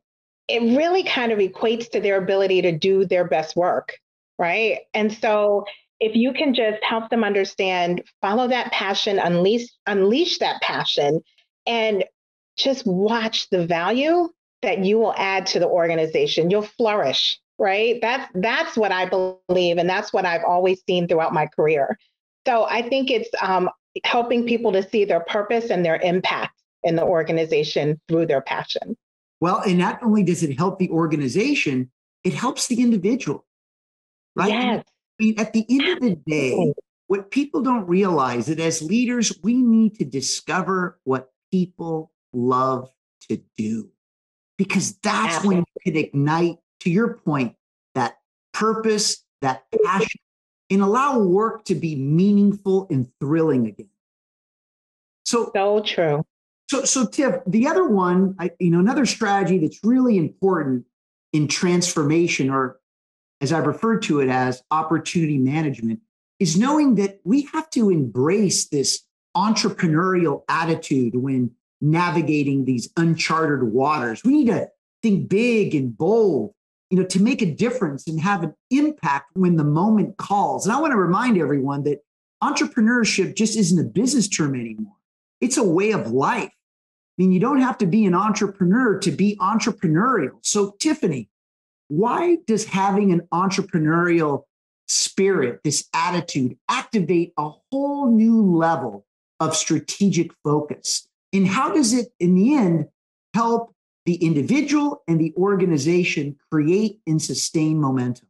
it 0.47 0.77
really 0.77 1.03
kind 1.03 1.31
of 1.31 1.39
equates 1.39 1.89
to 1.91 1.99
their 1.99 2.17
ability 2.17 2.61
to 2.63 2.71
do 2.71 3.05
their 3.05 3.27
best 3.27 3.55
work, 3.55 3.97
right? 4.39 4.79
And 4.93 5.13
so 5.13 5.65
if 5.99 6.15
you 6.15 6.33
can 6.33 6.53
just 6.53 6.83
help 6.83 7.09
them 7.09 7.23
understand, 7.23 8.03
follow 8.21 8.47
that 8.47 8.71
passion, 8.71 9.19
unleash 9.19 9.67
unleash 9.85 10.39
that 10.39 10.61
passion, 10.61 11.21
and 11.67 12.03
just 12.57 12.85
watch 12.87 13.49
the 13.49 13.65
value 13.65 14.29
that 14.61 14.83
you 14.83 14.97
will 14.97 15.13
add 15.17 15.45
to 15.47 15.59
the 15.59 15.67
organization. 15.67 16.49
You'll 16.49 16.63
flourish, 16.63 17.39
right? 17.57 17.99
That's 18.01 18.29
that's 18.35 18.77
what 18.77 18.91
I 18.91 19.05
believe, 19.05 19.77
and 19.77 19.89
that's 19.89 20.11
what 20.11 20.25
I've 20.25 20.43
always 20.43 20.81
seen 20.87 21.07
throughout 21.07 21.33
my 21.33 21.47
career. 21.47 21.97
So 22.47 22.65
I 22.65 22.81
think 22.81 23.11
it's 23.11 23.29
um, 23.41 23.69
helping 24.03 24.45
people 24.45 24.71
to 24.71 24.87
see 24.87 25.05
their 25.05 25.19
purpose 25.19 25.69
and 25.69 25.85
their 25.85 25.97
impact 25.97 26.53
in 26.83 26.95
the 26.95 27.03
organization 27.03 27.99
through 28.07 28.27
their 28.27 28.41
passion. 28.41 28.95
Well, 29.39 29.61
and 29.61 29.77
not 29.77 30.01
only 30.01 30.23
does 30.23 30.43
it 30.43 30.57
help 30.57 30.79
the 30.79 30.89
organization, 30.89 31.91
it 32.23 32.33
helps 32.33 32.67
the 32.67 32.81
individual, 32.81 33.45
right? 34.35 34.49
Yes. 34.49 34.83
I 35.19 35.23
mean, 35.23 35.39
at 35.39 35.53
the 35.53 35.65
end 35.69 35.87
of 35.89 35.99
the 35.99 36.15
day, 36.15 36.73
what 37.07 37.31
people 37.31 37.61
don't 37.61 37.87
realize 37.87 38.47
that 38.47 38.59
as 38.59 38.81
leaders, 38.81 39.33
we 39.43 39.55
need 39.55 39.95
to 39.95 40.05
discover 40.05 40.99
what 41.03 41.31
people 41.51 42.11
love 42.33 42.89
to 43.29 43.41
do 43.57 43.89
because 44.57 44.97
that's 44.97 45.35
Absolutely. 45.35 45.55
when 45.55 45.65
you 45.75 45.91
can 45.91 46.03
ignite, 46.03 46.57
to 46.81 46.89
your 46.89 47.15
point, 47.15 47.55
that 47.95 48.17
purpose, 48.53 49.23
that 49.41 49.65
passion, 49.85 50.21
and 50.69 50.81
allow 50.81 51.19
work 51.19 51.65
to 51.65 51.75
be 51.75 51.95
meaningful 51.95 52.87
and 52.89 53.07
thrilling 53.19 53.67
again. 53.67 53.89
So, 55.25 55.51
so 55.53 55.81
true. 55.81 56.25
So, 56.69 56.83
so 56.83 57.05
Tiff, 57.05 57.35
the 57.47 57.67
other 57.67 57.87
one, 57.87 58.35
I, 58.39 58.51
you 58.59 58.71
know, 58.71 58.79
another 58.79 59.05
strategy 59.05 59.57
that's 59.59 59.79
really 59.83 60.17
important 60.17 60.85
in 61.33 61.47
transformation, 61.47 62.49
or 62.49 62.79
as 63.41 63.53
I've 63.53 63.67
referred 63.67 64.01
to 64.03 64.19
it 64.19 64.29
as 64.29 64.63
opportunity 64.71 65.37
management, 65.37 66.01
is 66.39 66.57
knowing 66.57 66.95
that 66.95 67.19
we 67.23 67.43
have 67.53 67.69
to 67.71 67.89
embrace 67.89 68.67
this 68.67 69.03
entrepreneurial 69.35 70.43
attitude 70.49 71.15
when 71.15 71.51
navigating 71.81 72.65
these 72.65 72.89
uncharted 72.97 73.63
waters. 73.71 74.21
We 74.23 74.33
need 74.33 74.47
to 74.47 74.69
think 75.03 75.29
big 75.29 75.75
and 75.75 75.95
bold, 75.97 76.53
you 76.89 76.97
know, 76.97 77.05
to 77.05 77.21
make 77.21 77.41
a 77.41 77.51
difference 77.51 78.07
and 78.07 78.19
have 78.19 78.43
an 78.43 78.53
impact 78.71 79.31
when 79.33 79.55
the 79.55 79.63
moment 79.63 80.17
calls. 80.17 80.65
And 80.65 80.75
I 80.75 80.81
want 80.81 80.91
to 80.91 80.97
remind 80.97 81.37
everyone 81.37 81.83
that 81.83 81.99
entrepreneurship 82.43 83.35
just 83.35 83.57
isn't 83.57 83.79
a 83.79 83.87
business 83.87 84.27
term 84.27 84.55
anymore. 84.55 84.93
It's 85.41 85.57
a 85.57 85.63
way 85.63 85.91
of 85.91 86.11
life. 86.11 86.51
I 86.51 87.23
mean, 87.23 87.31
you 87.31 87.39
don't 87.39 87.61
have 87.61 87.77
to 87.79 87.87
be 87.87 88.05
an 88.05 88.13
entrepreneur 88.13 88.99
to 88.99 89.11
be 89.11 89.37
entrepreneurial. 89.37 90.37
So, 90.43 90.75
Tiffany, 90.79 91.29
why 91.87 92.37
does 92.45 92.65
having 92.65 93.11
an 93.11 93.27
entrepreneurial 93.33 94.43
spirit, 94.87 95.61
this 95.63 95.87
attitude, 95.93 96.57
activate 96.69 97.33
a 97.37 97.49
whole 97.71 98.11
new 98.11 98.55
level 98.55 99.05
of 99.39 99.55
strategic 99.55 100.31
focus? 100.43 101.06
And 101.33 101.47
how 101.47 101.73
does 101.73 101.93
it, 101.93 102.07
in 102.19 102.35
the 102.35 102.55
end, 102.55 102.87
help 103.33 103.73
the 104.05 104.15
individual 104.15 105.03
and 105.07 105.19
the 105.19 105.33
organization 105.37 106.37
create 106.51 106.99
and 107.05 107.21
sustain 107.21 107.79
momentum? 107.79 108.27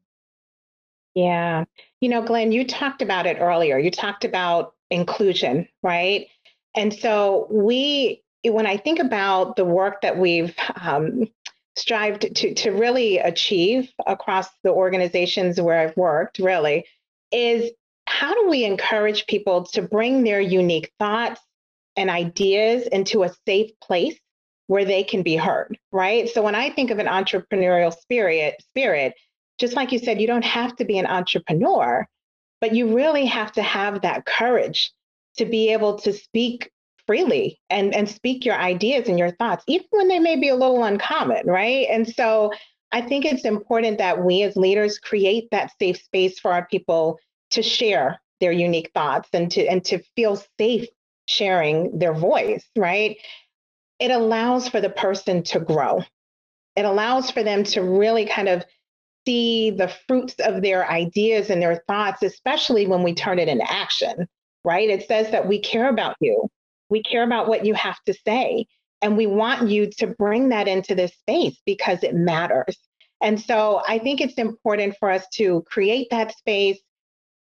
Yeah. 1.14 1.66
You 2.02 2.10
know, 2.10 2.22
Glenn, 2.22 2.52
you 2.52 2.66
talked 2.66 3.02
about 3.02 3.26
it 3.26 3.38
earlier. 3.40 3.78
You 3.78 3.92
talked 3.92 4.26
about 4.26 4.74
inclusion, 4.90 5.68
right? 5.84 6.28
And 6.76 6.94
so 6.94 7.48
we, 7.50 8.24
when 8.44 8.68
I 8.68 8.78
think 8.78 9.00
about 9.00 9.56
the 9.56 9.66
work 9.66 10.02
that 10.02 10.18
we've 10.18 10.56
um, 10.80 11.28
strived 11.76 12.36
to, 12.36 12.54
to 12.54 12.72
really 12.72 13.18
achieve 13.18 13.92
across 14.06 14.48
the 14.64 14.72
organizations 14.72 15.60
where 15.62 15.80
I've 15.80 15.98
worked, 15.98 16.40
really, 16.40 16.86
is 17.32 17.72
how 18.06 18.34
do 18.34 18.48
we 18.48 18.64
encourage 18.64 19.28
people 19.28 19.66
to 19.74 19.82
bring 19.82 20.24
their 20.24 20.40
unique 20.40 20.92
thoughts 21.00 21.42
and 21.98 22.10
ideas 22.10 22.88
into 22.88 23.24
a 23.24 23.34
safe 23.46 23.72
place 23.82 24.18
where 24.68 24.86
they 24.86 25.04
can 25.04 25.24
be 25.24 25.36
heard, 25.36 25.78
right? 25.92 26.30
So 26.30 26.42
when 26.42 26.56
I 26.56 26.70
think 26.70 26.92
of 26.92 27.00
an 27.00 27.08
entrepreneurial 27.08 27.94
spirit, 27.94 28.56
spirit, 28.70 29.14
just 29.58 29.76
like 29.76 29.92
you 29.92 30.00
said, 30.00 30.22
you 30.22 30.28
don't 30.28 30.46
have 30.46 30.76
to 30.76 30.86
be 30.86 30.98
an 31.00 31.08
entrepreneur, 31.08 32.06
but 32.62 32.76
you 32.76 32.96
really 32.96 33.26
have 33.26 33.52
to 33.54 33.62
have 33.62 34.02
that 34.02 34.26
courage 34.26 34.92
to 35.38 35.46
be 35.46 35.72
able 35.72 35.98
to 36.00 36.14
speak 36.14 36.70
freely 37.06 37.60
and, 37.70 37.96
and 37.96 38.10
speak 38.10 38.46
your 38.46 38.56
ideas 38.56 39.08
and 39.08 39.18
your 39.18 39.32
thoughts, 39.32 39.64
even 39.68 39.88
when 39.92 40.08
they 40.10 40.20
may 40.20 40.36
be 40.36 40.50
a 40.50 40.56
little 40.56 40.84
uncommon, 40.84 41.48
right? 41.48 41.88
And 41.90 42.08
so 42.08 42.52
I 42.92 43.02
think 43.02 43.26
it's 43.26 43.46
important 43.46 43.98
that 43.98 44.24
we 44.24 44.44
as 44.44 44.56
leaders 44.56 45.00
create 45.00 45.48
that 45.52 45.72
safe 45.80 46.02
space 46.02 46.40
for 46.40 46.52
our 46.52 46.68
people 46.68 47.18
to 47.52 47.64
share 47.64 48.20
their 48.40 48.52
unique 48.52 48.92
thoughts 48.94 49.30
and 49.34 49.50
to 49.52 49.66
and 49.66 49.84
to 49.86 50.00
feel 50.16 50.42
safe 50.60 50.88
sharing 51.28 52.00
their 52.00 52.14
voice, 52.14 52.66
right? 52.76 53.18
It 54.00 54.12
allows 54.12 54.68
for 54.68 54.82
the 54.82 54.90
person 54.90 55.44
to 55.44 55.60
grow. 55.60 56.04
It 56.76 56.86
allows 56.86 57.32
for 57.32 57.44
them 57.44 57.64
to 57.66 57.82
really 57.82 58.26
kind 58.26 58.50
of 58.50 58.64
see 59.26 59.72
the 59.72 59.94
fruits 60.08 60.36
of 60.40 60.62
their 60.62 60.90
ideas 60.90 61.50
and 61.50 61.62
their 61.62 61.84
thoughts, 61.88 62.24
especially 62.24 62.88
when 62.88 63.04
we 63.04 63.14
turn 63.14 63.40
it 63.40 63.50
into 63.50 63.70
action, 63.70 64.28
right? 64.64 64.90
It 64.90 65.08
says 65.08 65.32
that 65.32 65.48
we 65.48 65.60
care 65.60 65.90
about 65.90 66.16
you, 66.22 66.48
we 66.90 67.04
care 67.04 67.24
about 67.24 67.48
what 67.48 67.66
you 67.66 67.74
have 67.74 68.02
to 68.06 68.14
say, 68.26 68.66
and 69.02 69.18
we 69.18 69.28
want 69.28 69.70
you 69.70 69.90
to 69.98 70.08
bring 70.08 70.50
that 70.50 70.68
into 70.68 70.96
this 70.96 71.14
space 71.14 71.60
because 71.66 72.04
it 72.04 72.16
matters. 72.16 72.78
And 73.22 73.40
so 73.40 73.82
I 73.88 74.00
think 74.00 74.22
it's 74.22 74.36
important 74.36 74.96
for 75.00 75.10
us 75.10 75.28
to 75.34 75.64
create 75.68 76.08
that 76.12 76.38
space. 76.38 76.80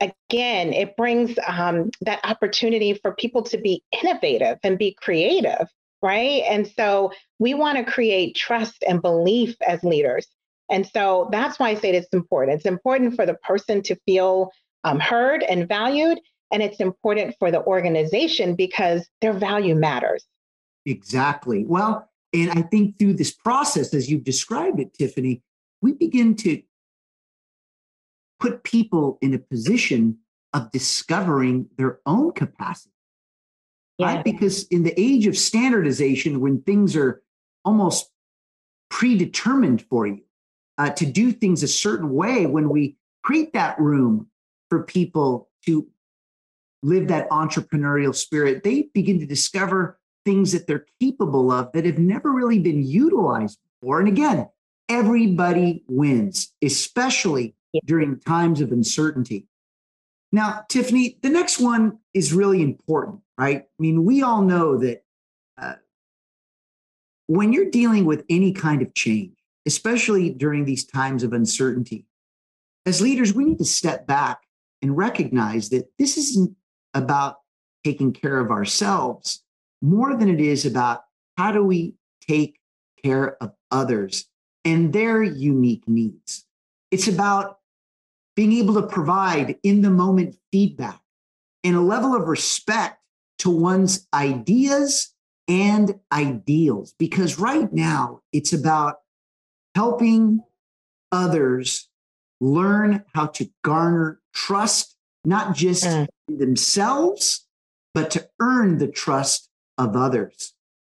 Again, 0.02 0.72
it 0.72 0.96
brings 0.96 1.38
um, 1.46 1.90
that 2.00 2.20
opportunity 2.24 2.94
for 2.94 3.14
people 3.14 3.42
to 3.44 3.56
be 3.56 3.82
innovative 4.02 4.58
and 4.62 4.76
be 4.76 4.94
creative, 5.00 5.68
right? 6.02 6.42
And 6.48 6.66
so 6.66 7.12
we 7.38 7.54
want 7.54 7.78
to 7.78 7.90
create 7.90 8.34
trust 8.34 8.82
and 8.86 9.00
belief 9.00 9.54
as 9.66 9.82
leaders 9.84 10.26
and 10.72 10.86
so 10.86 11.28
that's 11.30 11.58
why 11.58 11.68
I 11.68 11.74
say 11.74 11.90
it's 11.90 12.08
important. 12.14 12.56
It's 12.56 12.66
important 12.66 13.14
for 13.14 13.26
the 13.26 13.34
person 13.34 13.82
to 13.82 13.96
feel 14.06 14.50
um, 14.84 14.98
heard 14.98 15.42
and 15.42 15.68
valued. 15.68 16.18
And 16.50 16.62
it's 16.62 16.80
important 16.80 17.34
for 17.38 17.50
the 17.50 17.62
organization 17.64 18.54
because 18.54 19.06
their 19.20 19.34
value 19.34 19.74
matters. 19.74 20.24
Exactly. 20.86 21.64
Well, 21.66 22.08
and 22.32 22.50
I 22.50 22.62
think 22.62 22.98
through 22.98 23.14
this 23.14 23.32
process, 23.32 23.92
as 23.92 24.10
you've 24.10 24.24
described 24.24 24.80
it, 24.80 24.94
Tiffany, 24.94 25.42
we 25.82 25.92
begin 25.92 26.34
to 26.36 26.62
put 28.42 28.64
people 28.64 29.18
in 29.22 29.32
a 29.34 29.38
position 29.38 30.18
of 30.52 30.72
discovering 30.72 31.68
their 31.78 32.00
own 32.06 32.32
capacity. 32.32 32.90
Yeah. 33.98 34.16
Right? 34.16 34.24
Because 34.24 34.66
in 34.66 34.82
the 34.82 35.00
age 35.00 35.28
of 35.28 35.38
standardization, 35.38 36.40
when 36.40 36.60
things 36.62 36.96
are 36.96 37.22
almost 37.64 38.10
predetermined 38.90 39.82
for 39.88 40.08
you, 40.08 40.22
uh, 40.76 40.90
to 40.90 41.06
do 41.06 41.30
things 41.30 41.62
a 41.62 41.68
certain 41.68 42.12
way 42.12 42.46
when 42.46 42.68
we 42.68 42.96
create 43.22 43.52
that 43.52 43.78
room 43.78 44.26
for 44.68 44.82
people 44.82 45.48
to 45.66 45.86
live 46.82 47.06
that 47.08 47.30
entrepreneurial 47.30 48.14
spirit 48.14 48.64
they 48.64 48.88
begin 48.94 49.20
to 49.20 49.26
discover 49.26 50.00
things 50.24 50.50
that 50.50 50.66
they're 50.66 50.86
capable 50.98 51.52
of 51.52 51.70
that 51.72 51.84
have 51.84 51.98
never 51.98 52.32
really 52.32 52.58
been 52.58 52.82
utilized 52.82 53.60
before 53.80 54.00
and 54.00 54.08
again 54.08 54.48
everybody 54.88 55.84
wins 55.86 56.52
especially 56.64 57.54
during 57.84 58.18
times 58.20 58.60
of 58.60 58.72
uncertainty 58.72 59.46
now 60.30 60.64
tiffany 60.68 61.18
the 61.22 61.30
next 61.30 61.58
one 61.58 61.98
is 62.14 62.32
really 62.32 62.62
important 62.62 63.20
right 63.38 63.62
i 63.62 63.82
mean 63.82 64.04
we 64.04 64.22
all 64.22 64.42
know 64.42 64.78
that 64.78 65.02
uh, 65.60 65.74
when 67.26 67.52
you're 67.52 67.70
dealing 67.70 68.04
with 68.04 68.24
any 68.28 68.52
kind 68.52 68.82
of 68.82 68.92
change 68.94 69.32
especially 69.66 70.30
during 70.30 70.64
these 70.64 70.84
times 70.84 71.22
of 71.22 71.32
uncertainty. 71.32 72.06
As 72.84 73.00
leaders, 73.00 73.32
we 73.32 73.44
need 73.44 73.58
to 73.58 73.64
step 73.64 74.06
back 74.06 74.42
and 74.80 74.96
recognize 74.96 75.68
that 75.70 75.86
this 75.98 76.16
isn't 76.16 76.56
about 76.94 77.36
taking 77.84 78.12
care 78.12 78.38
of 78.38 78.50
ourselves 78.50 79.44
more 79.80 80.16
than 80.16 80.28
it 80.28 80.40
is 80.40 80.66
about 80.66 81.02
how 81.36 81.52
do 81.52 81.64
we 81.64 81.94
take 82.26 82.58
care 83.02 83.36
of 83.42 83.52
others 83.70 84.26
and 84.64 84.92
their 84.92 85.22
unique 85.22 85.86
needs. 85.86 86.44
It's 86.90 87.08
about 87.08 87.58
being 88.34 88.52
able 88.52 88.74
to 88.74 88.86
provide 88.86 89.56
in 89.62 89.82
the 89.82 89.90
moment 89.90 90.36
feedback 90.50 91.00
and 91.64 91.76
a 91.76 91.80
level 91.80 92.14
of 92.14 92.28
respect 92.28 92.98
to 93.38 93.50
one's 93.50 94.06
ideas 94.14 95.14
and 95.48 95.98
ideals. 96.12 96.94
Because 96.98 97.38
right 97.38 97.72
now, 97.72 98.20
it's 98.32 98.52
about 98.52 98.96
helping 99.74 100.40
others 101.10 101.88
learn 102.40 103.04
how 103.14 103.26
to 103.26 103.48
garner 103.62 104.20
trust, 104.34 104.96
not 105.24 105.54
just 105.54 105.84
mm. 105.84 106.08
themselves, 106.28 107.46
but 107.94 108.10
to 108.10 108.28
earn 108.40 108.78
the 108.78 108.88
trust 108.88 109.48
of 109.78 109.96
others. 109.96 110.54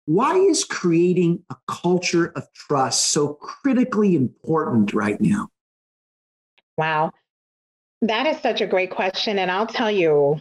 Why 0.07 0.37
is 0.37 0.65
creating 0.65 1.45
a 1.51 1.57
culture 1.67 2.33
of 2.37 2.53
trust 2.53 3.09
so 3.11 3.35
critically 3.35 4.15
important 4.15 4.93
right 4.93 5.21
now? 5.21 5.49
Wow. 6.77 7.13
That 8.07 8.27
is 8.27 8.39
such 8.41 8.61
a 8.61 8.67
great 8.67 8.91
question. 8.91 9.39
And 9.39 9.51
I'll 9.51 9.67
tell 9.67 9.91
you, 9.91 10.41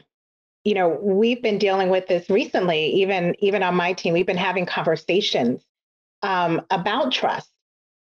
you 0.65 0.73
know, 0.73 0.99
we've 1.01 1.41
been 1.41 1.57
dealing 1.57 1.89
with 1.89 2.07
this 2.07 2.29
recently, 2.29 2.87
even, 3.01 3.35
even 3.39 3.63
on 3.63 3.75
my 3.75 3.93
team, 3.93 4.13
we've 4.13 4.25
been 4.25 4.37
having 4.37 4.65
conversations 4.65 5.63
um, 6.21 6.61
about 6.69 7.13
trust 7.13 7.49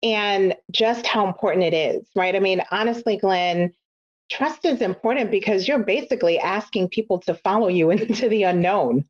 and 0.03 0.55
just 0.71 1.07
how 1.07 1.27
important 1.27 1.63
it 1.63 1.73
is, 1.73 2.07
right? 2.15 2.35
I 2.35 2.39
mean, 2.39 2.62
honestly, 2.71 3.17
Glenn, 3.17 3.73
trust 4.29 4.65
is 4.65 4.81
important 4.81 5.31
because 5.31 5.67
you're 5.67 5.83
basically 5.83 6.38
asking 6.39 6.89
people 6.89 7.19
to 7.21 7.33
follow 7.33 7.69
you 7.69 7.89
into 7.91 8.29
the 8.29 8.43
unknown, 8.43 9.05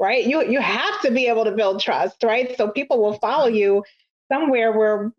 right? 0.00 0.26
You 0.26 0.44
you 0.44 0.60
have 0.60 1.00
to 1.02 1.12
be 1.12 1.26
able 1.26 1.44
to 1.44 1.52
build 1.52 1.80
trust, 1.80 2.24
right? 2.24 2.56
So 2.56 2.68
people 2.68 3.00
will 3.00 3.14
follow 3.14 3.46
you 3.46 3.84
somewhere 4.30 4.76
where 4.76 5.12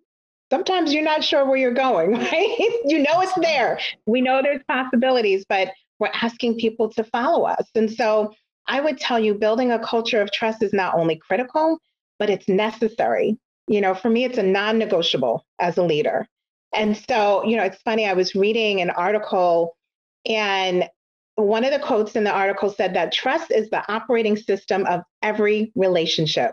sometimes 0.52 0.94
you're 0.94 1.04
not 1.04 1.24
sure 1.24 1.46
where 1.46 1.58
you're 1.58 1.72
going, 1.72 2.14
right? 2.16 2.82
you 2.86 3.00
know 3.00 3.22
it's 3.22 3.34
there. 3.36 3.80
We 4.06 4.22
know 4.22 4.42
there's 4.42 4.64
possibilities, 4.68 5.46
but 5.48 5.70
we're 6.00 6.12
asking 6.14 6.60
people 6.60 6.90
to 6.94 7.04
follow 7.04 7.44
us. 7.44 7.68
And 7.76 7.92
so 7.92 8.34
I 8.68 8.82
would 8.82 8.98
tell 8.98 9.20
you 9.20 9.34
building 9.34 9.72
a 9.72 9.80
culture 9.80 10.22
of 10.22 10.32
trust 10.32 10.64
is 10.64 10.74
not 10.74 10.96
only 10.96 11.18
critical, 11.18 11.80
but 12.18 12.30
it's 12.30 12.48
necessary 12.48 13.38
you 13.70 13.80
know, 13.82 13.94
for 13.94 14.10
me, 14.10 14.26
it's 14.26 14.38
a 14.38 14.44
non 14.44 14.78
negotiable 14.80 15.46
as 15.60 15.78
a 15.78 15.84
leader. 15.84 16.28
And 16.74 16.98
so, 17.10 17.44
you 17.46 17.56
know, 17.56 17.64
it's 17.64 17.82
funny, 17.84 18.06
I 18.06 18.14
was 18.14 18.36
reading 18.36 18.82
an 18.82 18.90
article 18.90 19.78
and 20.26 20.90
one 21.36 21.64
of 21.64 21.72
the 21.72 21.80
quotes 21.80 22.16
in 22.16 22.26
the 22.26 22.32
article 22.32 22.70
said 22.70 22.96
that 22.96 23.14
trust 23.14 23.50
is 23.50 23.70
the 23.70 23.90
operating 23.90 24.36
system 24.36 24.86
of 24.88 25.02
every 25.22 25.72
relationship. 25.76 26.52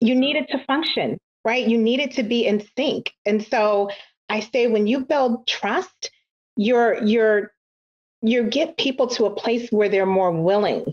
You 0.00 0.14
need 0.14 0.36
it 0.36 0.46
to 0.50 0.64
function, 0.66 1.18
right? 1.46 1.66
You 1.66 1.78
need 1.78 2.00
it 2.00 2.10
to 2.16 2.24
be 2.24 2.44
in 2.44 2.66
sync. 2.76 3.12
And 3.24 3.46
so 3.46 3.88
I 4.28 4.40
say 4.40 4.66
when 4.66 4.88
you 4.88 5.06
build 5.06 5.46
trust, 5.46 6.10
you're 6.56 7.02
you're 7.04 7.52
you 8.20 8.42
get 8.42 8.76
people 8.76 9.06
to 9.06 9.26
a 9.26 9.34
place 9.34 9.70
where 9.70 9.88
they're 9.88 10.04
more 10.04 10.32
willing 10.32 10.92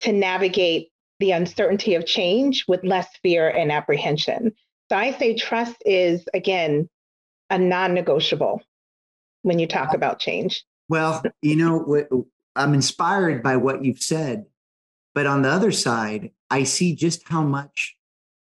to 0.00 0.12
navigate 0.12 0.88
the 1.18 1.32
uncertainty 1.32 1.94
of 1.94 2.06
change 2.06 2.64
with 2.66 2.82
less 2.82 3.06
fear 3.22 3.46
and 3.46 3.70
apprehension. 3.70 4.54
So 4.88 4.96
I 4.96 5.12
say 5.12 5.34
trust 5.34 5.76
is, 5.84 6.24
again, 6.32 6.88
a 7.50 7.58
non 7.58 7.92
negotiable 7.92 8.62
when 9.42 9.58
you 9.58 9.66
talk 9.66 9.92
about 9.92 10.18
change. 10.18 10.64
Well, 10.88 11.22
you 11.42 11.56
know, 11.56 12.26
I'm 12.56 12.72
inspired 12.72 13.42
by 13.42 13.56
what 13.58 13.84
you've 13.84 14.02
said. 14.02 14.46
But 15.14 15.26
on 15.26 15.42
the 15.42 15.50
other 15.50 15.72
side, 15.72 16.30
I 16.48 16.64
see 16.64 16.94
just 16.94 17.28
how 17.28 17.42
much 17.42 17.96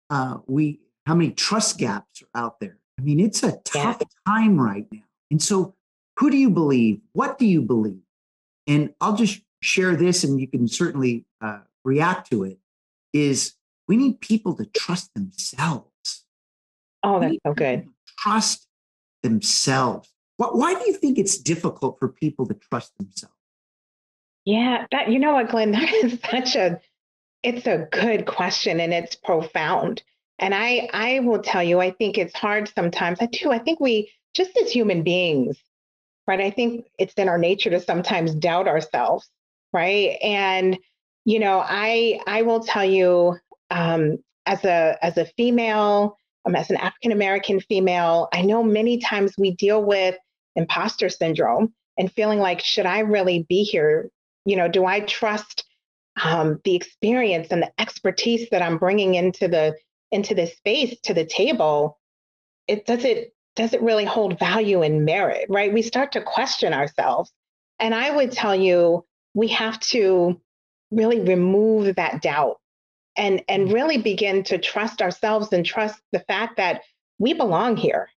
uh, 0.10 0.38
we, 0.48 0.80
how 1.06 1.15
many 1.15 1.32
trust 1.32 1.78
gaps 1.78 2.22
are 2.22 2.39
out 2.39 2.60
there. 2.60 2.78
I 3.00 3.02
mean, 3.02 3.20
it's 3.20 3.44
a 3.44 3.58
tough 3.63 3.98
yeah. 4.02 4.34
time 4.34 4.60
right 4.60 4.88
now. 4.91 5.04
And 5.32 5.41
so, 5.41 5.76
who 6.20 6.30
do 6.32 6.38
you 6.38 6.50
believe? 6.50 7.02
What 7.13 7.38
do 7.38 7.46
you 7.46 7.62
believe? 7.62 8.02
And 8.68 8.94
I'll 9.02 9.15
just 9.15 9.41
share 9.62 9.96
this, 9.96 10.24
and 10.24 10.39
you 10.39 10.48
can 10.48 10.68
certainly 10.68 11.26
uh, 11.41 11.60
react 11.84 12.30
to 12.32 12.44
it. 12.44 12.58
Is 13.13 13.54
we 13.88 13.98
need 13.98 14.22
people 14.22 14.56
to 14.56 14.65
trust 14.65 15.13
themselves. 15.13 16.26
Oh, 17.04 17.20
that's 17.20 17.38
so 17.46 17.54
good. 17.54 17.88
Trust 18.20 18.68
themselves. 19.24 20.10
Why 20.38 20.74
do 20.74 20.82
you 20.86 20.94
think 20.94 21.18
it's 21.18 21.38
difficult 21.38 21.98
for 22.00 22.10
people 22.10 22.46
to 22.48 22.54
trust 22.54 22.98
themselves? 22.98 23.36
Yeah, 24.44 24.86
that 24.91 25.10
you 25.10 25.20
know 25.20 25.34
what, 25.34 25.50
Glenn, 25.50 25.72
that 25.74 25.94
is 25.94 26.20
such 26.30 26.56
a 26.56 26.80
it's 27.44 27.68
a 27.68 27.88
good 27.91 28.26
question 28.26 28.80
and 28.80 28.94
it's 28.94 29.15
profound. 29.15 30.02
And 30.39 30.54
I 30.54 30.89
I 30.93 31.19
will 31.19 31.41
tell 31.41 31.63
you, 31.63 31.80
I 31.80 31.91
think 31.91 32.17
it's 32.17 32.36
hard 32.36 32.71
sometimes. 32.74 33.19
I 33.21 33.28
do. 33.28 33.52
I 33.52 33.60
think 33.60 33.80
we 33.80 34.12
just 34.34 34.58
as 34.58 34.71
human 34.71 35.04
beings, 35.04 35.58
right? 36.28 36.41
I 36.41 36.52
think 36.52 36.86
it's 37.00 37.13
in 37.13 37.30
our 37.30 37.38
nature 37.38 37.69
to 37.69 37.80
sometimes 37.80 38.36
doubt 38.36 38.67
ourselves, 38.67 39.30
right? 39.71 40.17
And 40.21 40.78
you 41.24 41.39
know, 41.39 41.63
I 41.65 42.19
I 42.28 42.41
will 42.43 42.62
tell 42.62 42.86
you, 42.86 43.38
um, 43.71 44.17
as 44.45 44.63
a 44.65 44.98
as 45.02 45.17
a 45.17 45.26
female, 45.38 46.17
um, 46.45 46.56
as 46.56 46.69
an 46.69 46.78
African 46.78 47.12
American 47.12 47.60
female, 47.62 48.28
I 48.34 48.41
know 48.41 48.62
many 48.62 49.00
times 49.00 49.34
we 49.38 49.52
deal 49.56 49.84
with 49.84 50.15
imposter 50.56 51.10
syndrome 51.10 51.74
and 51.98 52.12
feeling 52.12 52.39
like, 52.39 52.60
should 52.60 52.86
I 52.86 53.00
really 53.00 53.45
be 53.48 53.63
here? 53.63 54.10
You 54.45 54.58
know, 54.58 54.67
do 54.67 54.86
I 54.86 55.00
trust 55.02 55.65
um, 56.24 56.60
the 56.63 56.76
experience 56.76 57.48
and 57.52 57.62
the 57.62 57.71
expertise 57.80 58.50
that 58.52 58.62
I'm 58.62 58.78
bringing 58.78 59.15
into 59.15 59.48
the 59.48 59.76
into 60.15 60.34
this 60.34 60.56
space 60.58 60.97
to 61.04 61.13
the 61.13 61.25
table? 61.25 61.99
It 62.67 62.86
does 62.86 63.06
it 63.06 63.34
does 63.56 63.73
it 63.73 63.82
really 63.82 64.06
hold 64.06 64.39
value 64.39 64.82
and 64.82 65.06
merit, 65.06 65.45
right? 65.49 65.71
We 65.71 65.82
start 65.82 66.12
to 66.13 66.21
question 66.21 66.73
ourselves, 66.73 67.32
and 67.80 67.93
I 67.93 68.10
would 68.10 68.32
tell 68.32 68.56
you 68.56 69.06
we 69.34 69.49
have 69.49 69.80
to 69.91 70.41
really 70.91 71.19
remove 71.19 71.95
that 71.95 72.21
doubt 72.21 72.60
and 73.15 73.43
and 73.47 73.65
mm-hmm. 73.65 73.73
really 73.73 73.97
begin 73.97 74.43
to 74.45 74.58
trust 74.58 75.01
ourselves 75.01 75.54
and 75.54 75.65
trust 75.65 76.01
the 76.12 76.19
fact 76.19 76.58
that 76.58 76.82
we 77.19 77.34
belong 77.34 77.78
here 77.78 78.10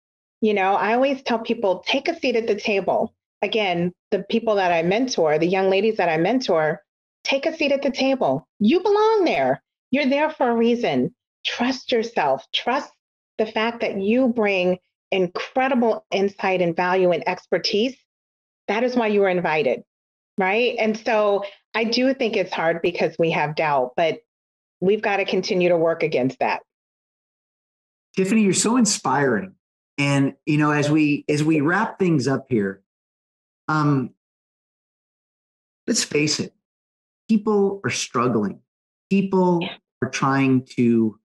you 0.40 0.54
know, 0.54 0.74
I 0.74 0.94
always 0.94 1.22
tell 1.22 1.38
people 1.38 1.82
take 1.86 2.08
a 2.08 2.18
seat 2.18 2.36
at 2.36 2.46
the 2.46 2.54
table. 2.54 3.14
Again, 3.42 3.92
the 4.10 4.22
people 4.22 4.56
that 4.56 4.72
I 4.72 4.82
mentor, 4.82 5.38
the 5.38 5.46
young 5.46 5.70
ladies 5.70 5.96
that 5.96 6.08
I 6.08 6.16
mentor, 6.18 6.82
take 7.24 7.46
a 7.46 7.56
seat 7.56 7.72
at 7.72 7.82
the 7.82 7.90
table. 7.90 8.46
You 8.58 8.80
belong 8.80 9.24
there. 9.24 9.62
You're 9.90 10.08
there 10.08 10.30
for 10.30 10.48
a 10.48 10.56
reason. 10.56 11.14
Trust 11.46 11.92
yourself. 11.92 12.44
Trust 12.52 12.90
the 13.38 13.46
fact 13.46 13.80
that 13.80 13.98
you 13.98 14.28
bring 14.28 14.78
incredible 15.12 16.04
insight 16.10 16.60
and 16.60 16.74
value 16.74 17.12
and 17.12 17.26
expertise. 17.28 17.96
That 18.68 18.82
is 18.82 18.96
why 18.96 19.06
you 19.08 19.20
were 19.20 19.28
invited. 19.28 19.84
Right. 20.38 20.74
And 20.78 20.98
so 20.98 21.44
I 21.74 21.84
do 21.84 22.12
think 22.12 22.36
it's 22.36 22.52
hard 22.52 22.82
because 22.82 23.14
we 23.18 23.30
have 23.30 23.54
doubt, 23.54 23.92
but 23.96 24.18
we've 24.80 25.00
got 25.00 25.16
to 25.16 25.24
continue 25.24 25.68
to 25.68 25.76
work 25.76 26.02
against 26.02 26.38
that. 26.40 26.62
Tiffany, 28.16 28.42
you're 28.42 28.52
so 28.52 28.76
inspiring. 28.76 29.54
And 29.98 30.34
you 30.44 30.58
know, 30.58 30.72
as 30.72 30.90
we 30.90 31.24
as 31.28 31.42
we 31.42 31.60
wrap 31.60 31.98
things 31.98 32.28
up 32.28 32.46
here, 32.50 32.82
um, 33.68 34.10
let's 35.86 36.04
face 36.04 36.38
it, 36.38 36.52
people 37.28 37.80
are 37.84 37.90
struggling. 37.90 38.60
People 39.08 39.60
yeah. 39.62 39.76
are 40.02 40.10
trying 40.10 40.66
to 40.76 41.18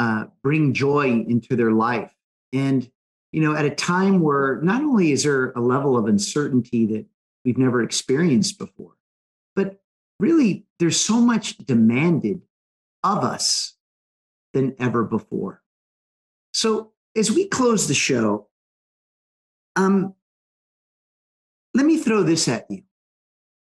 uh, 0.00 0.24
bring 0.42 0.72
joy 0.72 1.10
into 1.28 1.56
their 1.56 1.72
life, 1.72 2.10
and 2.54 2.90
you 3.32 3.42
know, 3.42 3.54
at 3.54 3.66
a 3.66 3.70
time 3.70 4.20
where 4.20 4.60
not 4.62 4.82
only 4.82 5.12
is 5.12 5.24
there 5.24 5.50
a 5.50 5.60
level 5.60 5.94
of 5.98 6.06
uncertainty 6.06 6.86
that 6.86 7.04
we've 7.44 7.58
never 7.58 7.82
experienced 7.82 8.58
before, 8.58 8.94
but 9.54 9.82
really 10.18 10.64
there's 10.78 10.98
so 10.98 11.20
much 11.20 11.58
demanded 11.58 12.40
of 13.04 13.18
us 13.22 13.74
than 14.54 14.74
ever 14.78 15.04
before. 15.04 15.62
So 16.54 16.92
as 17.14 17.30
we 17.30 17.46
close 17.46 17.86
the 17.86 17.94
show, 17.94 18.48
um, 19.76 20.14
let 21.74 21.84
me 21.84 21.98
throw 21.98 22.22
this 22.22 22.48
at 22.48 22.66
you. 22.70 22.82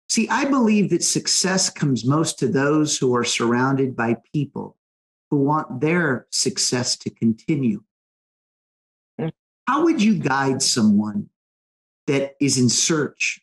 See, 0.07 0.29
I 0.29 0.45
believe 0.45 0.91
that 0.91 1.03
success 1.03 1.71
comes 1.71 2.05
most 2.05 2.37
to 2.39 2.47
those 2.47 2.97
who 2.97 3.15
are 3.15 3.23
surrounded 3.23 3.95
by 3.95 4.17
people 4.31 4.77
who 5.29 5.37
want 5.37 5.81
their 5.81 6.27
success 6.31 6.95
to 6.97 7.09
continue. 7.09 7.83
Mm. 9.19 9.31
How 9.67 9.83
would 9.83 10.01
you 10.01 10.15
guide 10.15 10.61
someone 10.61 11.29
that 12.07 12.35
is 12.39 12.57
in 12.57 12.69
search 12.69 13.41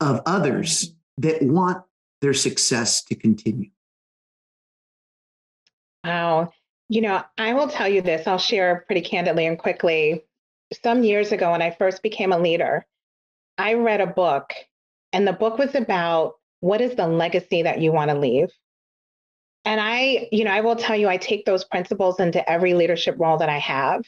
of 0.00 0.22
others 0.26 0.94
that 1.18 1.42
want 1.42 1.84
their 2.20 2.34
success 2.34 3.02
to 3.04 3.14
continue? 3.14 3.70
Wow. 6.04 6.52
You 6.88 7.02
know, 7.02 7.22
I 7.36 7.52
will 7.52 7.68
tell 7.68 7.88
you 7.88 8.00
this, 8.00 8.26
I'll 8.26 8.38
share 8.38 8.84
pretty 8.86 9.02
candidly 9.02 9.46
and 9.46 9.58
quickly. 9.58 10.24
Some 10.82 11.02
years 11.02 11.32
ago, 11.32 11.50
when 11.50 11.62
I 11.62 11.70
first 11.70 12.02
became 12.02 12.32
a 12.32 12.38
leader, 12.38 12.86
I 13.58 13.74
read 13.74 14.00
a 14.00 14.06
book, 14.06 14.54
and 15.12 15.26
the 15.26 15.32
book 15.32 15.58
was 15.58 15.74
about 15.74 16.34
what 16.60 16.80
is 16.80 16.94
the 16.94 17.06
legacy 17.06 17.62
that 17.62 17.80
you 17.80 17.92
want 17.92 18.10
to 18.10 18.18
leave. 18.18 18.50
And 19.68 19.82
I, 19.82 20.28
you 20.32 20.44
know, 20.44 20.50
I 20.50 20.62
will 20.62 20.76
tell 20.76 20.96
you, 20.96 21.08
I 21.08 21.18
take 21.18 21.44
those 21.44 21.62
principles 21.62 22.20
into 22.20 22.50
every 22.50 22.72
leadership 22.72 23.16
role 23.18 23.36
that 23.36 23.50
I 23.50 23.58
have. 23.58 24.02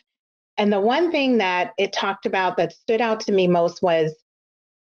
And 0.56 0.72
the 0.72 0.80
one 0.80 1.10
thing 1.10 1.36
that 1.36 1.72
it 1.76 1.92
talked 1.92 2.24
about 2.24 2.56
that 2.56 2.72
stood 2.72 3.02
out 3.02 3.20
to 3.20 3.32
me 3.32 3.46
most 3.46 3.82
was 3.82 4.14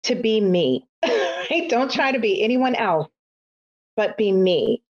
to 0.03 0.13
be 0.13 0.39
me. 0.39 0.85
right? 1.03 1.67
Don't 1.67 1.89
try 1.89 2.11
to 2.11 2.19
be 2.19 2.43
anyone 2.43 2.75
else, 2.75 3.07
but 3.95 4.17
be 4.17 4.31
me 4.31 4.83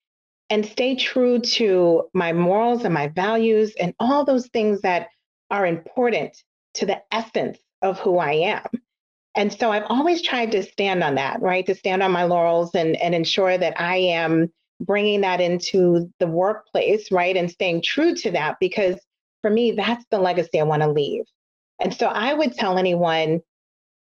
and 0.49 0.65
stay 0.65 0.97
true 0.97 1.39
to 1.41 2.09
my 2.15 2.33
morals 2.33 2.87
and 2.87 2.95
my 2.95 3.09
values 3.09 3.75
and 3.79 3.95
all 4.01 4.25
those 4.25 4.47
things 4.47 4.81
that 4.81 5.09
are 5.51 5.67
important 5.67 6.35
to 6.77 6.87
the 6.87 7.03
essence 7.13 7.59
of 7.83 8.01
who 8.01 8.17
I 8.17 8.33
am. 8.33 8.65
And 9.37 9.53
so 9.53 9.71
I've 9.71 9.85
always 9.91 10.23
tried 10.23 10.53
to 10.53 10.63
stand 10.63 11.05
on 11.05 11.17
that, 11.17 11.43
right? 11.43 11.67
To 11.67 11.75
stand 11.75 12.03
on 12.03 12.11
my 12.11 12.25
laurels 12.25 12.75
and, 12.75 12.97
and 12.97 13.15
ensure 13.15 13.59
that 13.59 13.79
I 13.79 13.97
am 13.97 14.51
bringing 14.81 15.23
that 15.23 15.41
into 15.41 16.13
the 16.19 16.27
workplace, 16.27 17.11
right? 17.11 17.37
And 17.37 17.51
staying 17.51 17.83
true 17.83 18.15
to 18.17 18.31
that 18.33 18.57
because 18.61 18.97
for 19.43 19.51
me, 19.51 19.73
that's 19.73 20.05
the 20.11 20.19
legacy 20.19 20.61
I 20.61 20.65
want 20.65 20.83
to 20.83 20.91
leave. 20.91 21.25
And 21.81 21.95
so 21.95 22.07
I 22.07 22.35
would 22.35 22.55
tell 22.55 22.79
anyone 22.79 23.41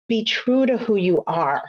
be 0.07 0.23
true 0.23 0.65
to 0.65 0.77
who 0.77 0.95
you 0.95 1.23
are, 1.27 1.63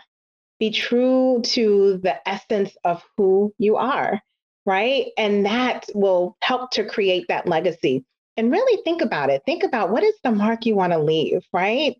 be 0.59 0.70
true 0.70 1.42
to 1.44 2.00
the 2.03 2.29
essence 2.29 2.76
of 2.85 3.03
who 3.16 3.53
you 3.59 3.76
are 3.76 4.20
right? 4.66 5.07
And 5.16 5.46
that 5.46 5.87
will 5.94 6.37
help 6.42 6.70
to 6.72 6.85
create 6.85 7.26
that 7.29 7.48
legacy. 7.48 8.05
And 8.37 8.50
really 8.50 8.83
think 8.85 9.03
about 9.03 9.31
it. 9.31 9.42
Think 9.44 9.64
about 9.64 9.90
what 9.90 10.03
is 10.03 10.14
the 10.22 10.31
mark 10.31 10.64
you 10.64 10.76
want 10.76 10.92
to 10.92 10.98
leave, 10.98 11.42
right? 11.53 11.96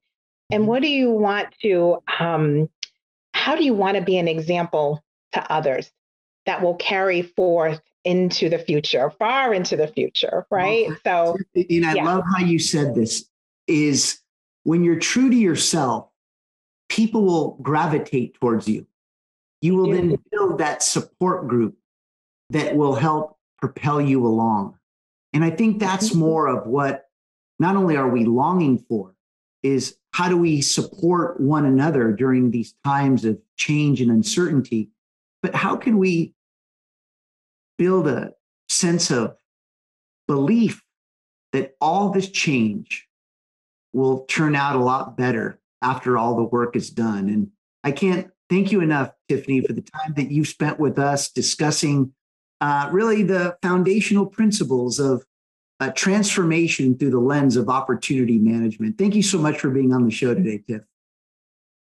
And 0.51 0.63
mm-hmm. 0.63 0.69
what 0.69 0.83
do 0.83 0.89
you 0.89 1.11
want 1.11 1.49
to, 1.63 1.99
um, 2.19 2.69
how 3.35 3.57
do 3.57 3.65
you 3.65 3.75
want 3.75 3.97
to 3.97 4.03
be 4.03 4.19
an 4.19 4.29
example 4.29 5.03
to 5.33 5.53
others 5.53 5.91
that 6.51 6.61
will 6.61 6.75
carry 6.75 7.23
forth 7.23 7.81
into 8.05 8.49
the 8.49 8.59
future, 8.59 9.09
far 9.21 9.55
into 9.55 9.77
the 9.77 9.87
future, 9.87 10.45
right? 10.51 10.89
Well, 11.05 11.37
so, 11.55 11.63
and 11.71 11.87
I 11.87 11.95
yeah. 11.95 12.05
love 12.05 12.25
how 12.37 12.45
you 12.45 12.59
said 12.59 12.93
this 12.93 13.29
is 13.69 14.19
when 14.65 14.83
you're 14.83 14.99
true 14.99 15.31
to 15.31 15.37
yourself, 15.37 16.09
people 16.89 17.25
will 17.25 17.57
gravitate 17.63 18.35
towards 18.35 18.67
you. 18.67 18.85
You 19.63 19.77
will 19.77 19.93
then 19.93 20.17
build 20.33 20.59
that 20.59 20.83
support 20.83 21.47
group 21.47 21.77
that 22.49 22.75
will 22.75 22.97
help 22.97 23.39
propel 23.61 24.01
you 24.01 24.27
along. 24.27 24.77
And 25.33 25.45
I 25.45 25.51
think 25.51 25.79
that's 25.79 26.11
mm-hmm. 26.11 26.19
more 26.19 26.47
of 26.49 26.67
what 26.67 27.05
not 27.61 27.77
only 27.77 27.97
are 27.97 28.09
we 28.09 28.25
longing 28.25 28.79
for, 28.89 29.15
is 29.63 29.97
how 30.13 30.29
do 30.29 30.37
we 30.37 30.63
support 30.63 31.39
one 31.39 31.65
another 31.65 32.11
during 32.11 32.51
these 32.51 32.75
times 32.83 33.25
of 33.25 33.39
change 33.57 34.01
and 34.01 34.11
uncertainty, 34.11 34.91
but 35.43 35.55
how 35.55 35.77
can 35.77 35.97
we 35.97 36.35
build 37.81 38.07
a 38.07 38.31
sense 38.69 39.11
of 39.11 39.35
belief 40.29 40.83
that 41.55 41.75
all 41.81 42.11
this 42.11 42.29
change 42.29 43.09
will 43.95 44.27
turn 44.27 44.55
out 44.55 44.77
a 44.77 44.85
lot 44.85 45.17
better 45.17 45.59
after 45.81 46.19
all 46.19 46.37
the 46.37 46.45
work 46.45 46.77
is 46.77 46.91
done? 46.91 47.31
And 47.31 47.51
I 47.83 47.91
can't 47.91 48.31
thank 48.51 48.71
you 48.71 48.83
enough, 48.83 49.13
Tiffany, 49.31 49.63
for 49.63 49.73
the 49.73 49.81
time 49.81 50.13
that 50.17 50.31
you've 50.31 50.47
spent 50.47 50.79
with 50.79 50.99
us 50.99 51.31
discussing 51.31 52.13
uh, 52.61 52.91
really 52.93 53.23
the 53.23 53.57
foundational 53.63 54.27
principles 54.27 55.01
of 55.01 55.25
uh, 55.81 55.91
transformation 55.93 56.99
through 56.99 57.13
the 57.13 57.19
lens 57.19 57.57
of 57.57 57.71
opportunity 57.71 58.39
management. 58.39 58.99
Thank 58.99 59.15
you 59.15 59.23
so 59.23 59.39
much 59.39 59.59
for 59.59 59.71
being 59.71 59.95
on 59.95 60.05
the 60.05 60.11
show 60.11 60.35
today, 60.35 60.63
Tiff. 60.69 60.83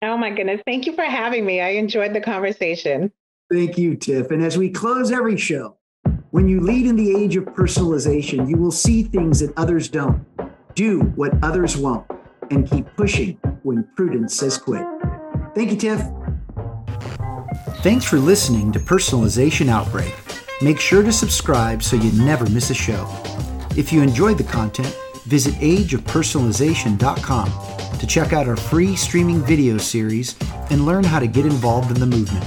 Oh 0.01 0.17
my 0.17 0.29
goodness. 0.29 0.59
Thank 0.65 0.87
you 0.87 0.93
for 0.93 1.05
having 1.05 1.45
me. 1.45 1.61
I 1.61 1.69
enjoyed 1.69 2.13
the 2.13 2.19
conversation. 2.19 3.13
Thank 3.49 3.77
you, 3.77 3.95
Tiff. 3.95 4.29
And 4.31 4.43
as 4.43 4.57
we 4.57 4.69
close 4.69 5.13
every 5.13 5.37
show, 5.37 5.77
when 6.35 6.47
you 6.49 6.59
lead 6.59 6.85
in 6.85 6.97
the 6.97 7.15
age 7.15 7.37
of 7.37 7.45
personalization, 7.45 8.49
you 8.49 8.57
will 8.57 8.69
see 8.69 9.03
things 9.03 9.39
that 9.39 9.53
others 9.55 9.87
don't. 9.87 10.21
Do 10.75 10.99
what 11.15 11.41
others 11.41 11.77
won't 11.77 12.05
and 12.51 12.69
keep 12.69 12.93
pushing 12.97 13.35
when 13.63 13.87
prudence 13.95 14.35
says 14.35 14.57
quit. 14.57 14.85
Thank 15.55 15.71
you, 15.71 15.77
Tiff. 15.77 16.01
Thanks 17.83 18.03
for 18.03 18.17
listening 18.17 18.73
to 18.73 18.79
Personalization 18.79 19.69
Outbreak. 19.69 20.13
Make 20.61 20.77
sure 20.77 21.03
to 21.03 21.13
subscribe 21.13 21.81
so 21.81 21.95
you 21.95 22.11
never 22.21 22.49
miss 22.49 22.69
a 22.69 22.73
show. 22.73 23.07
If 23.77 23.93
you 23.93 24.01
enjoyed 24.01 24.37
the 24.37 24.43
content, 24.43 24.93
visit 25.23 25.53
ageofpersonalization.com 25.53 27.97
to 27.97 28.07
check 28.07 28.33
out 28.33 28.49
our 28.49 28.57
free 28.57 28.97
streaming 28.97 29.39
video 29.39 29.77
series 29.77 30.35
and 30.69 30.85
learn 30.85 31.05
how 31.05 31.19
to 31.19 31.27
get 31.27 31.45
involved 31.45 31.91
in 31.91 31.99
the 32.01 32.05
movement. 32.05 32.43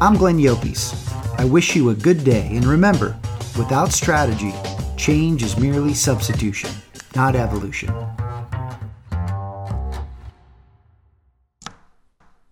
I'm 0.00 0.16
Glenn 0.16 0.38
Llopis. 0.38 1.19
I 1.40 1.44
wish 1.46 1.74
you 1.74 1.88
a 1.88 1.94
good 1.94 2.22
day, 2.22 2.50
and 2.52 2.66
remember, 2.66 3.18
without 3.56 3.92
strategy, 3.92 4.52
change 4.98 5.42
is 5.42 5.56
merely 5.56 5.94
substitution, 5.94 6.68
not 7.16 7.34
evolution. 7.34 7.90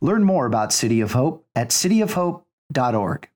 Learn 0.01 0.25
more 0.25 0.47
about 0.47 0.73
City 0.73 1.03
of 1.03 1.13
Hope 1.13 1.47
at 1.55 1.69
cityofhope.org. 1.69 3.29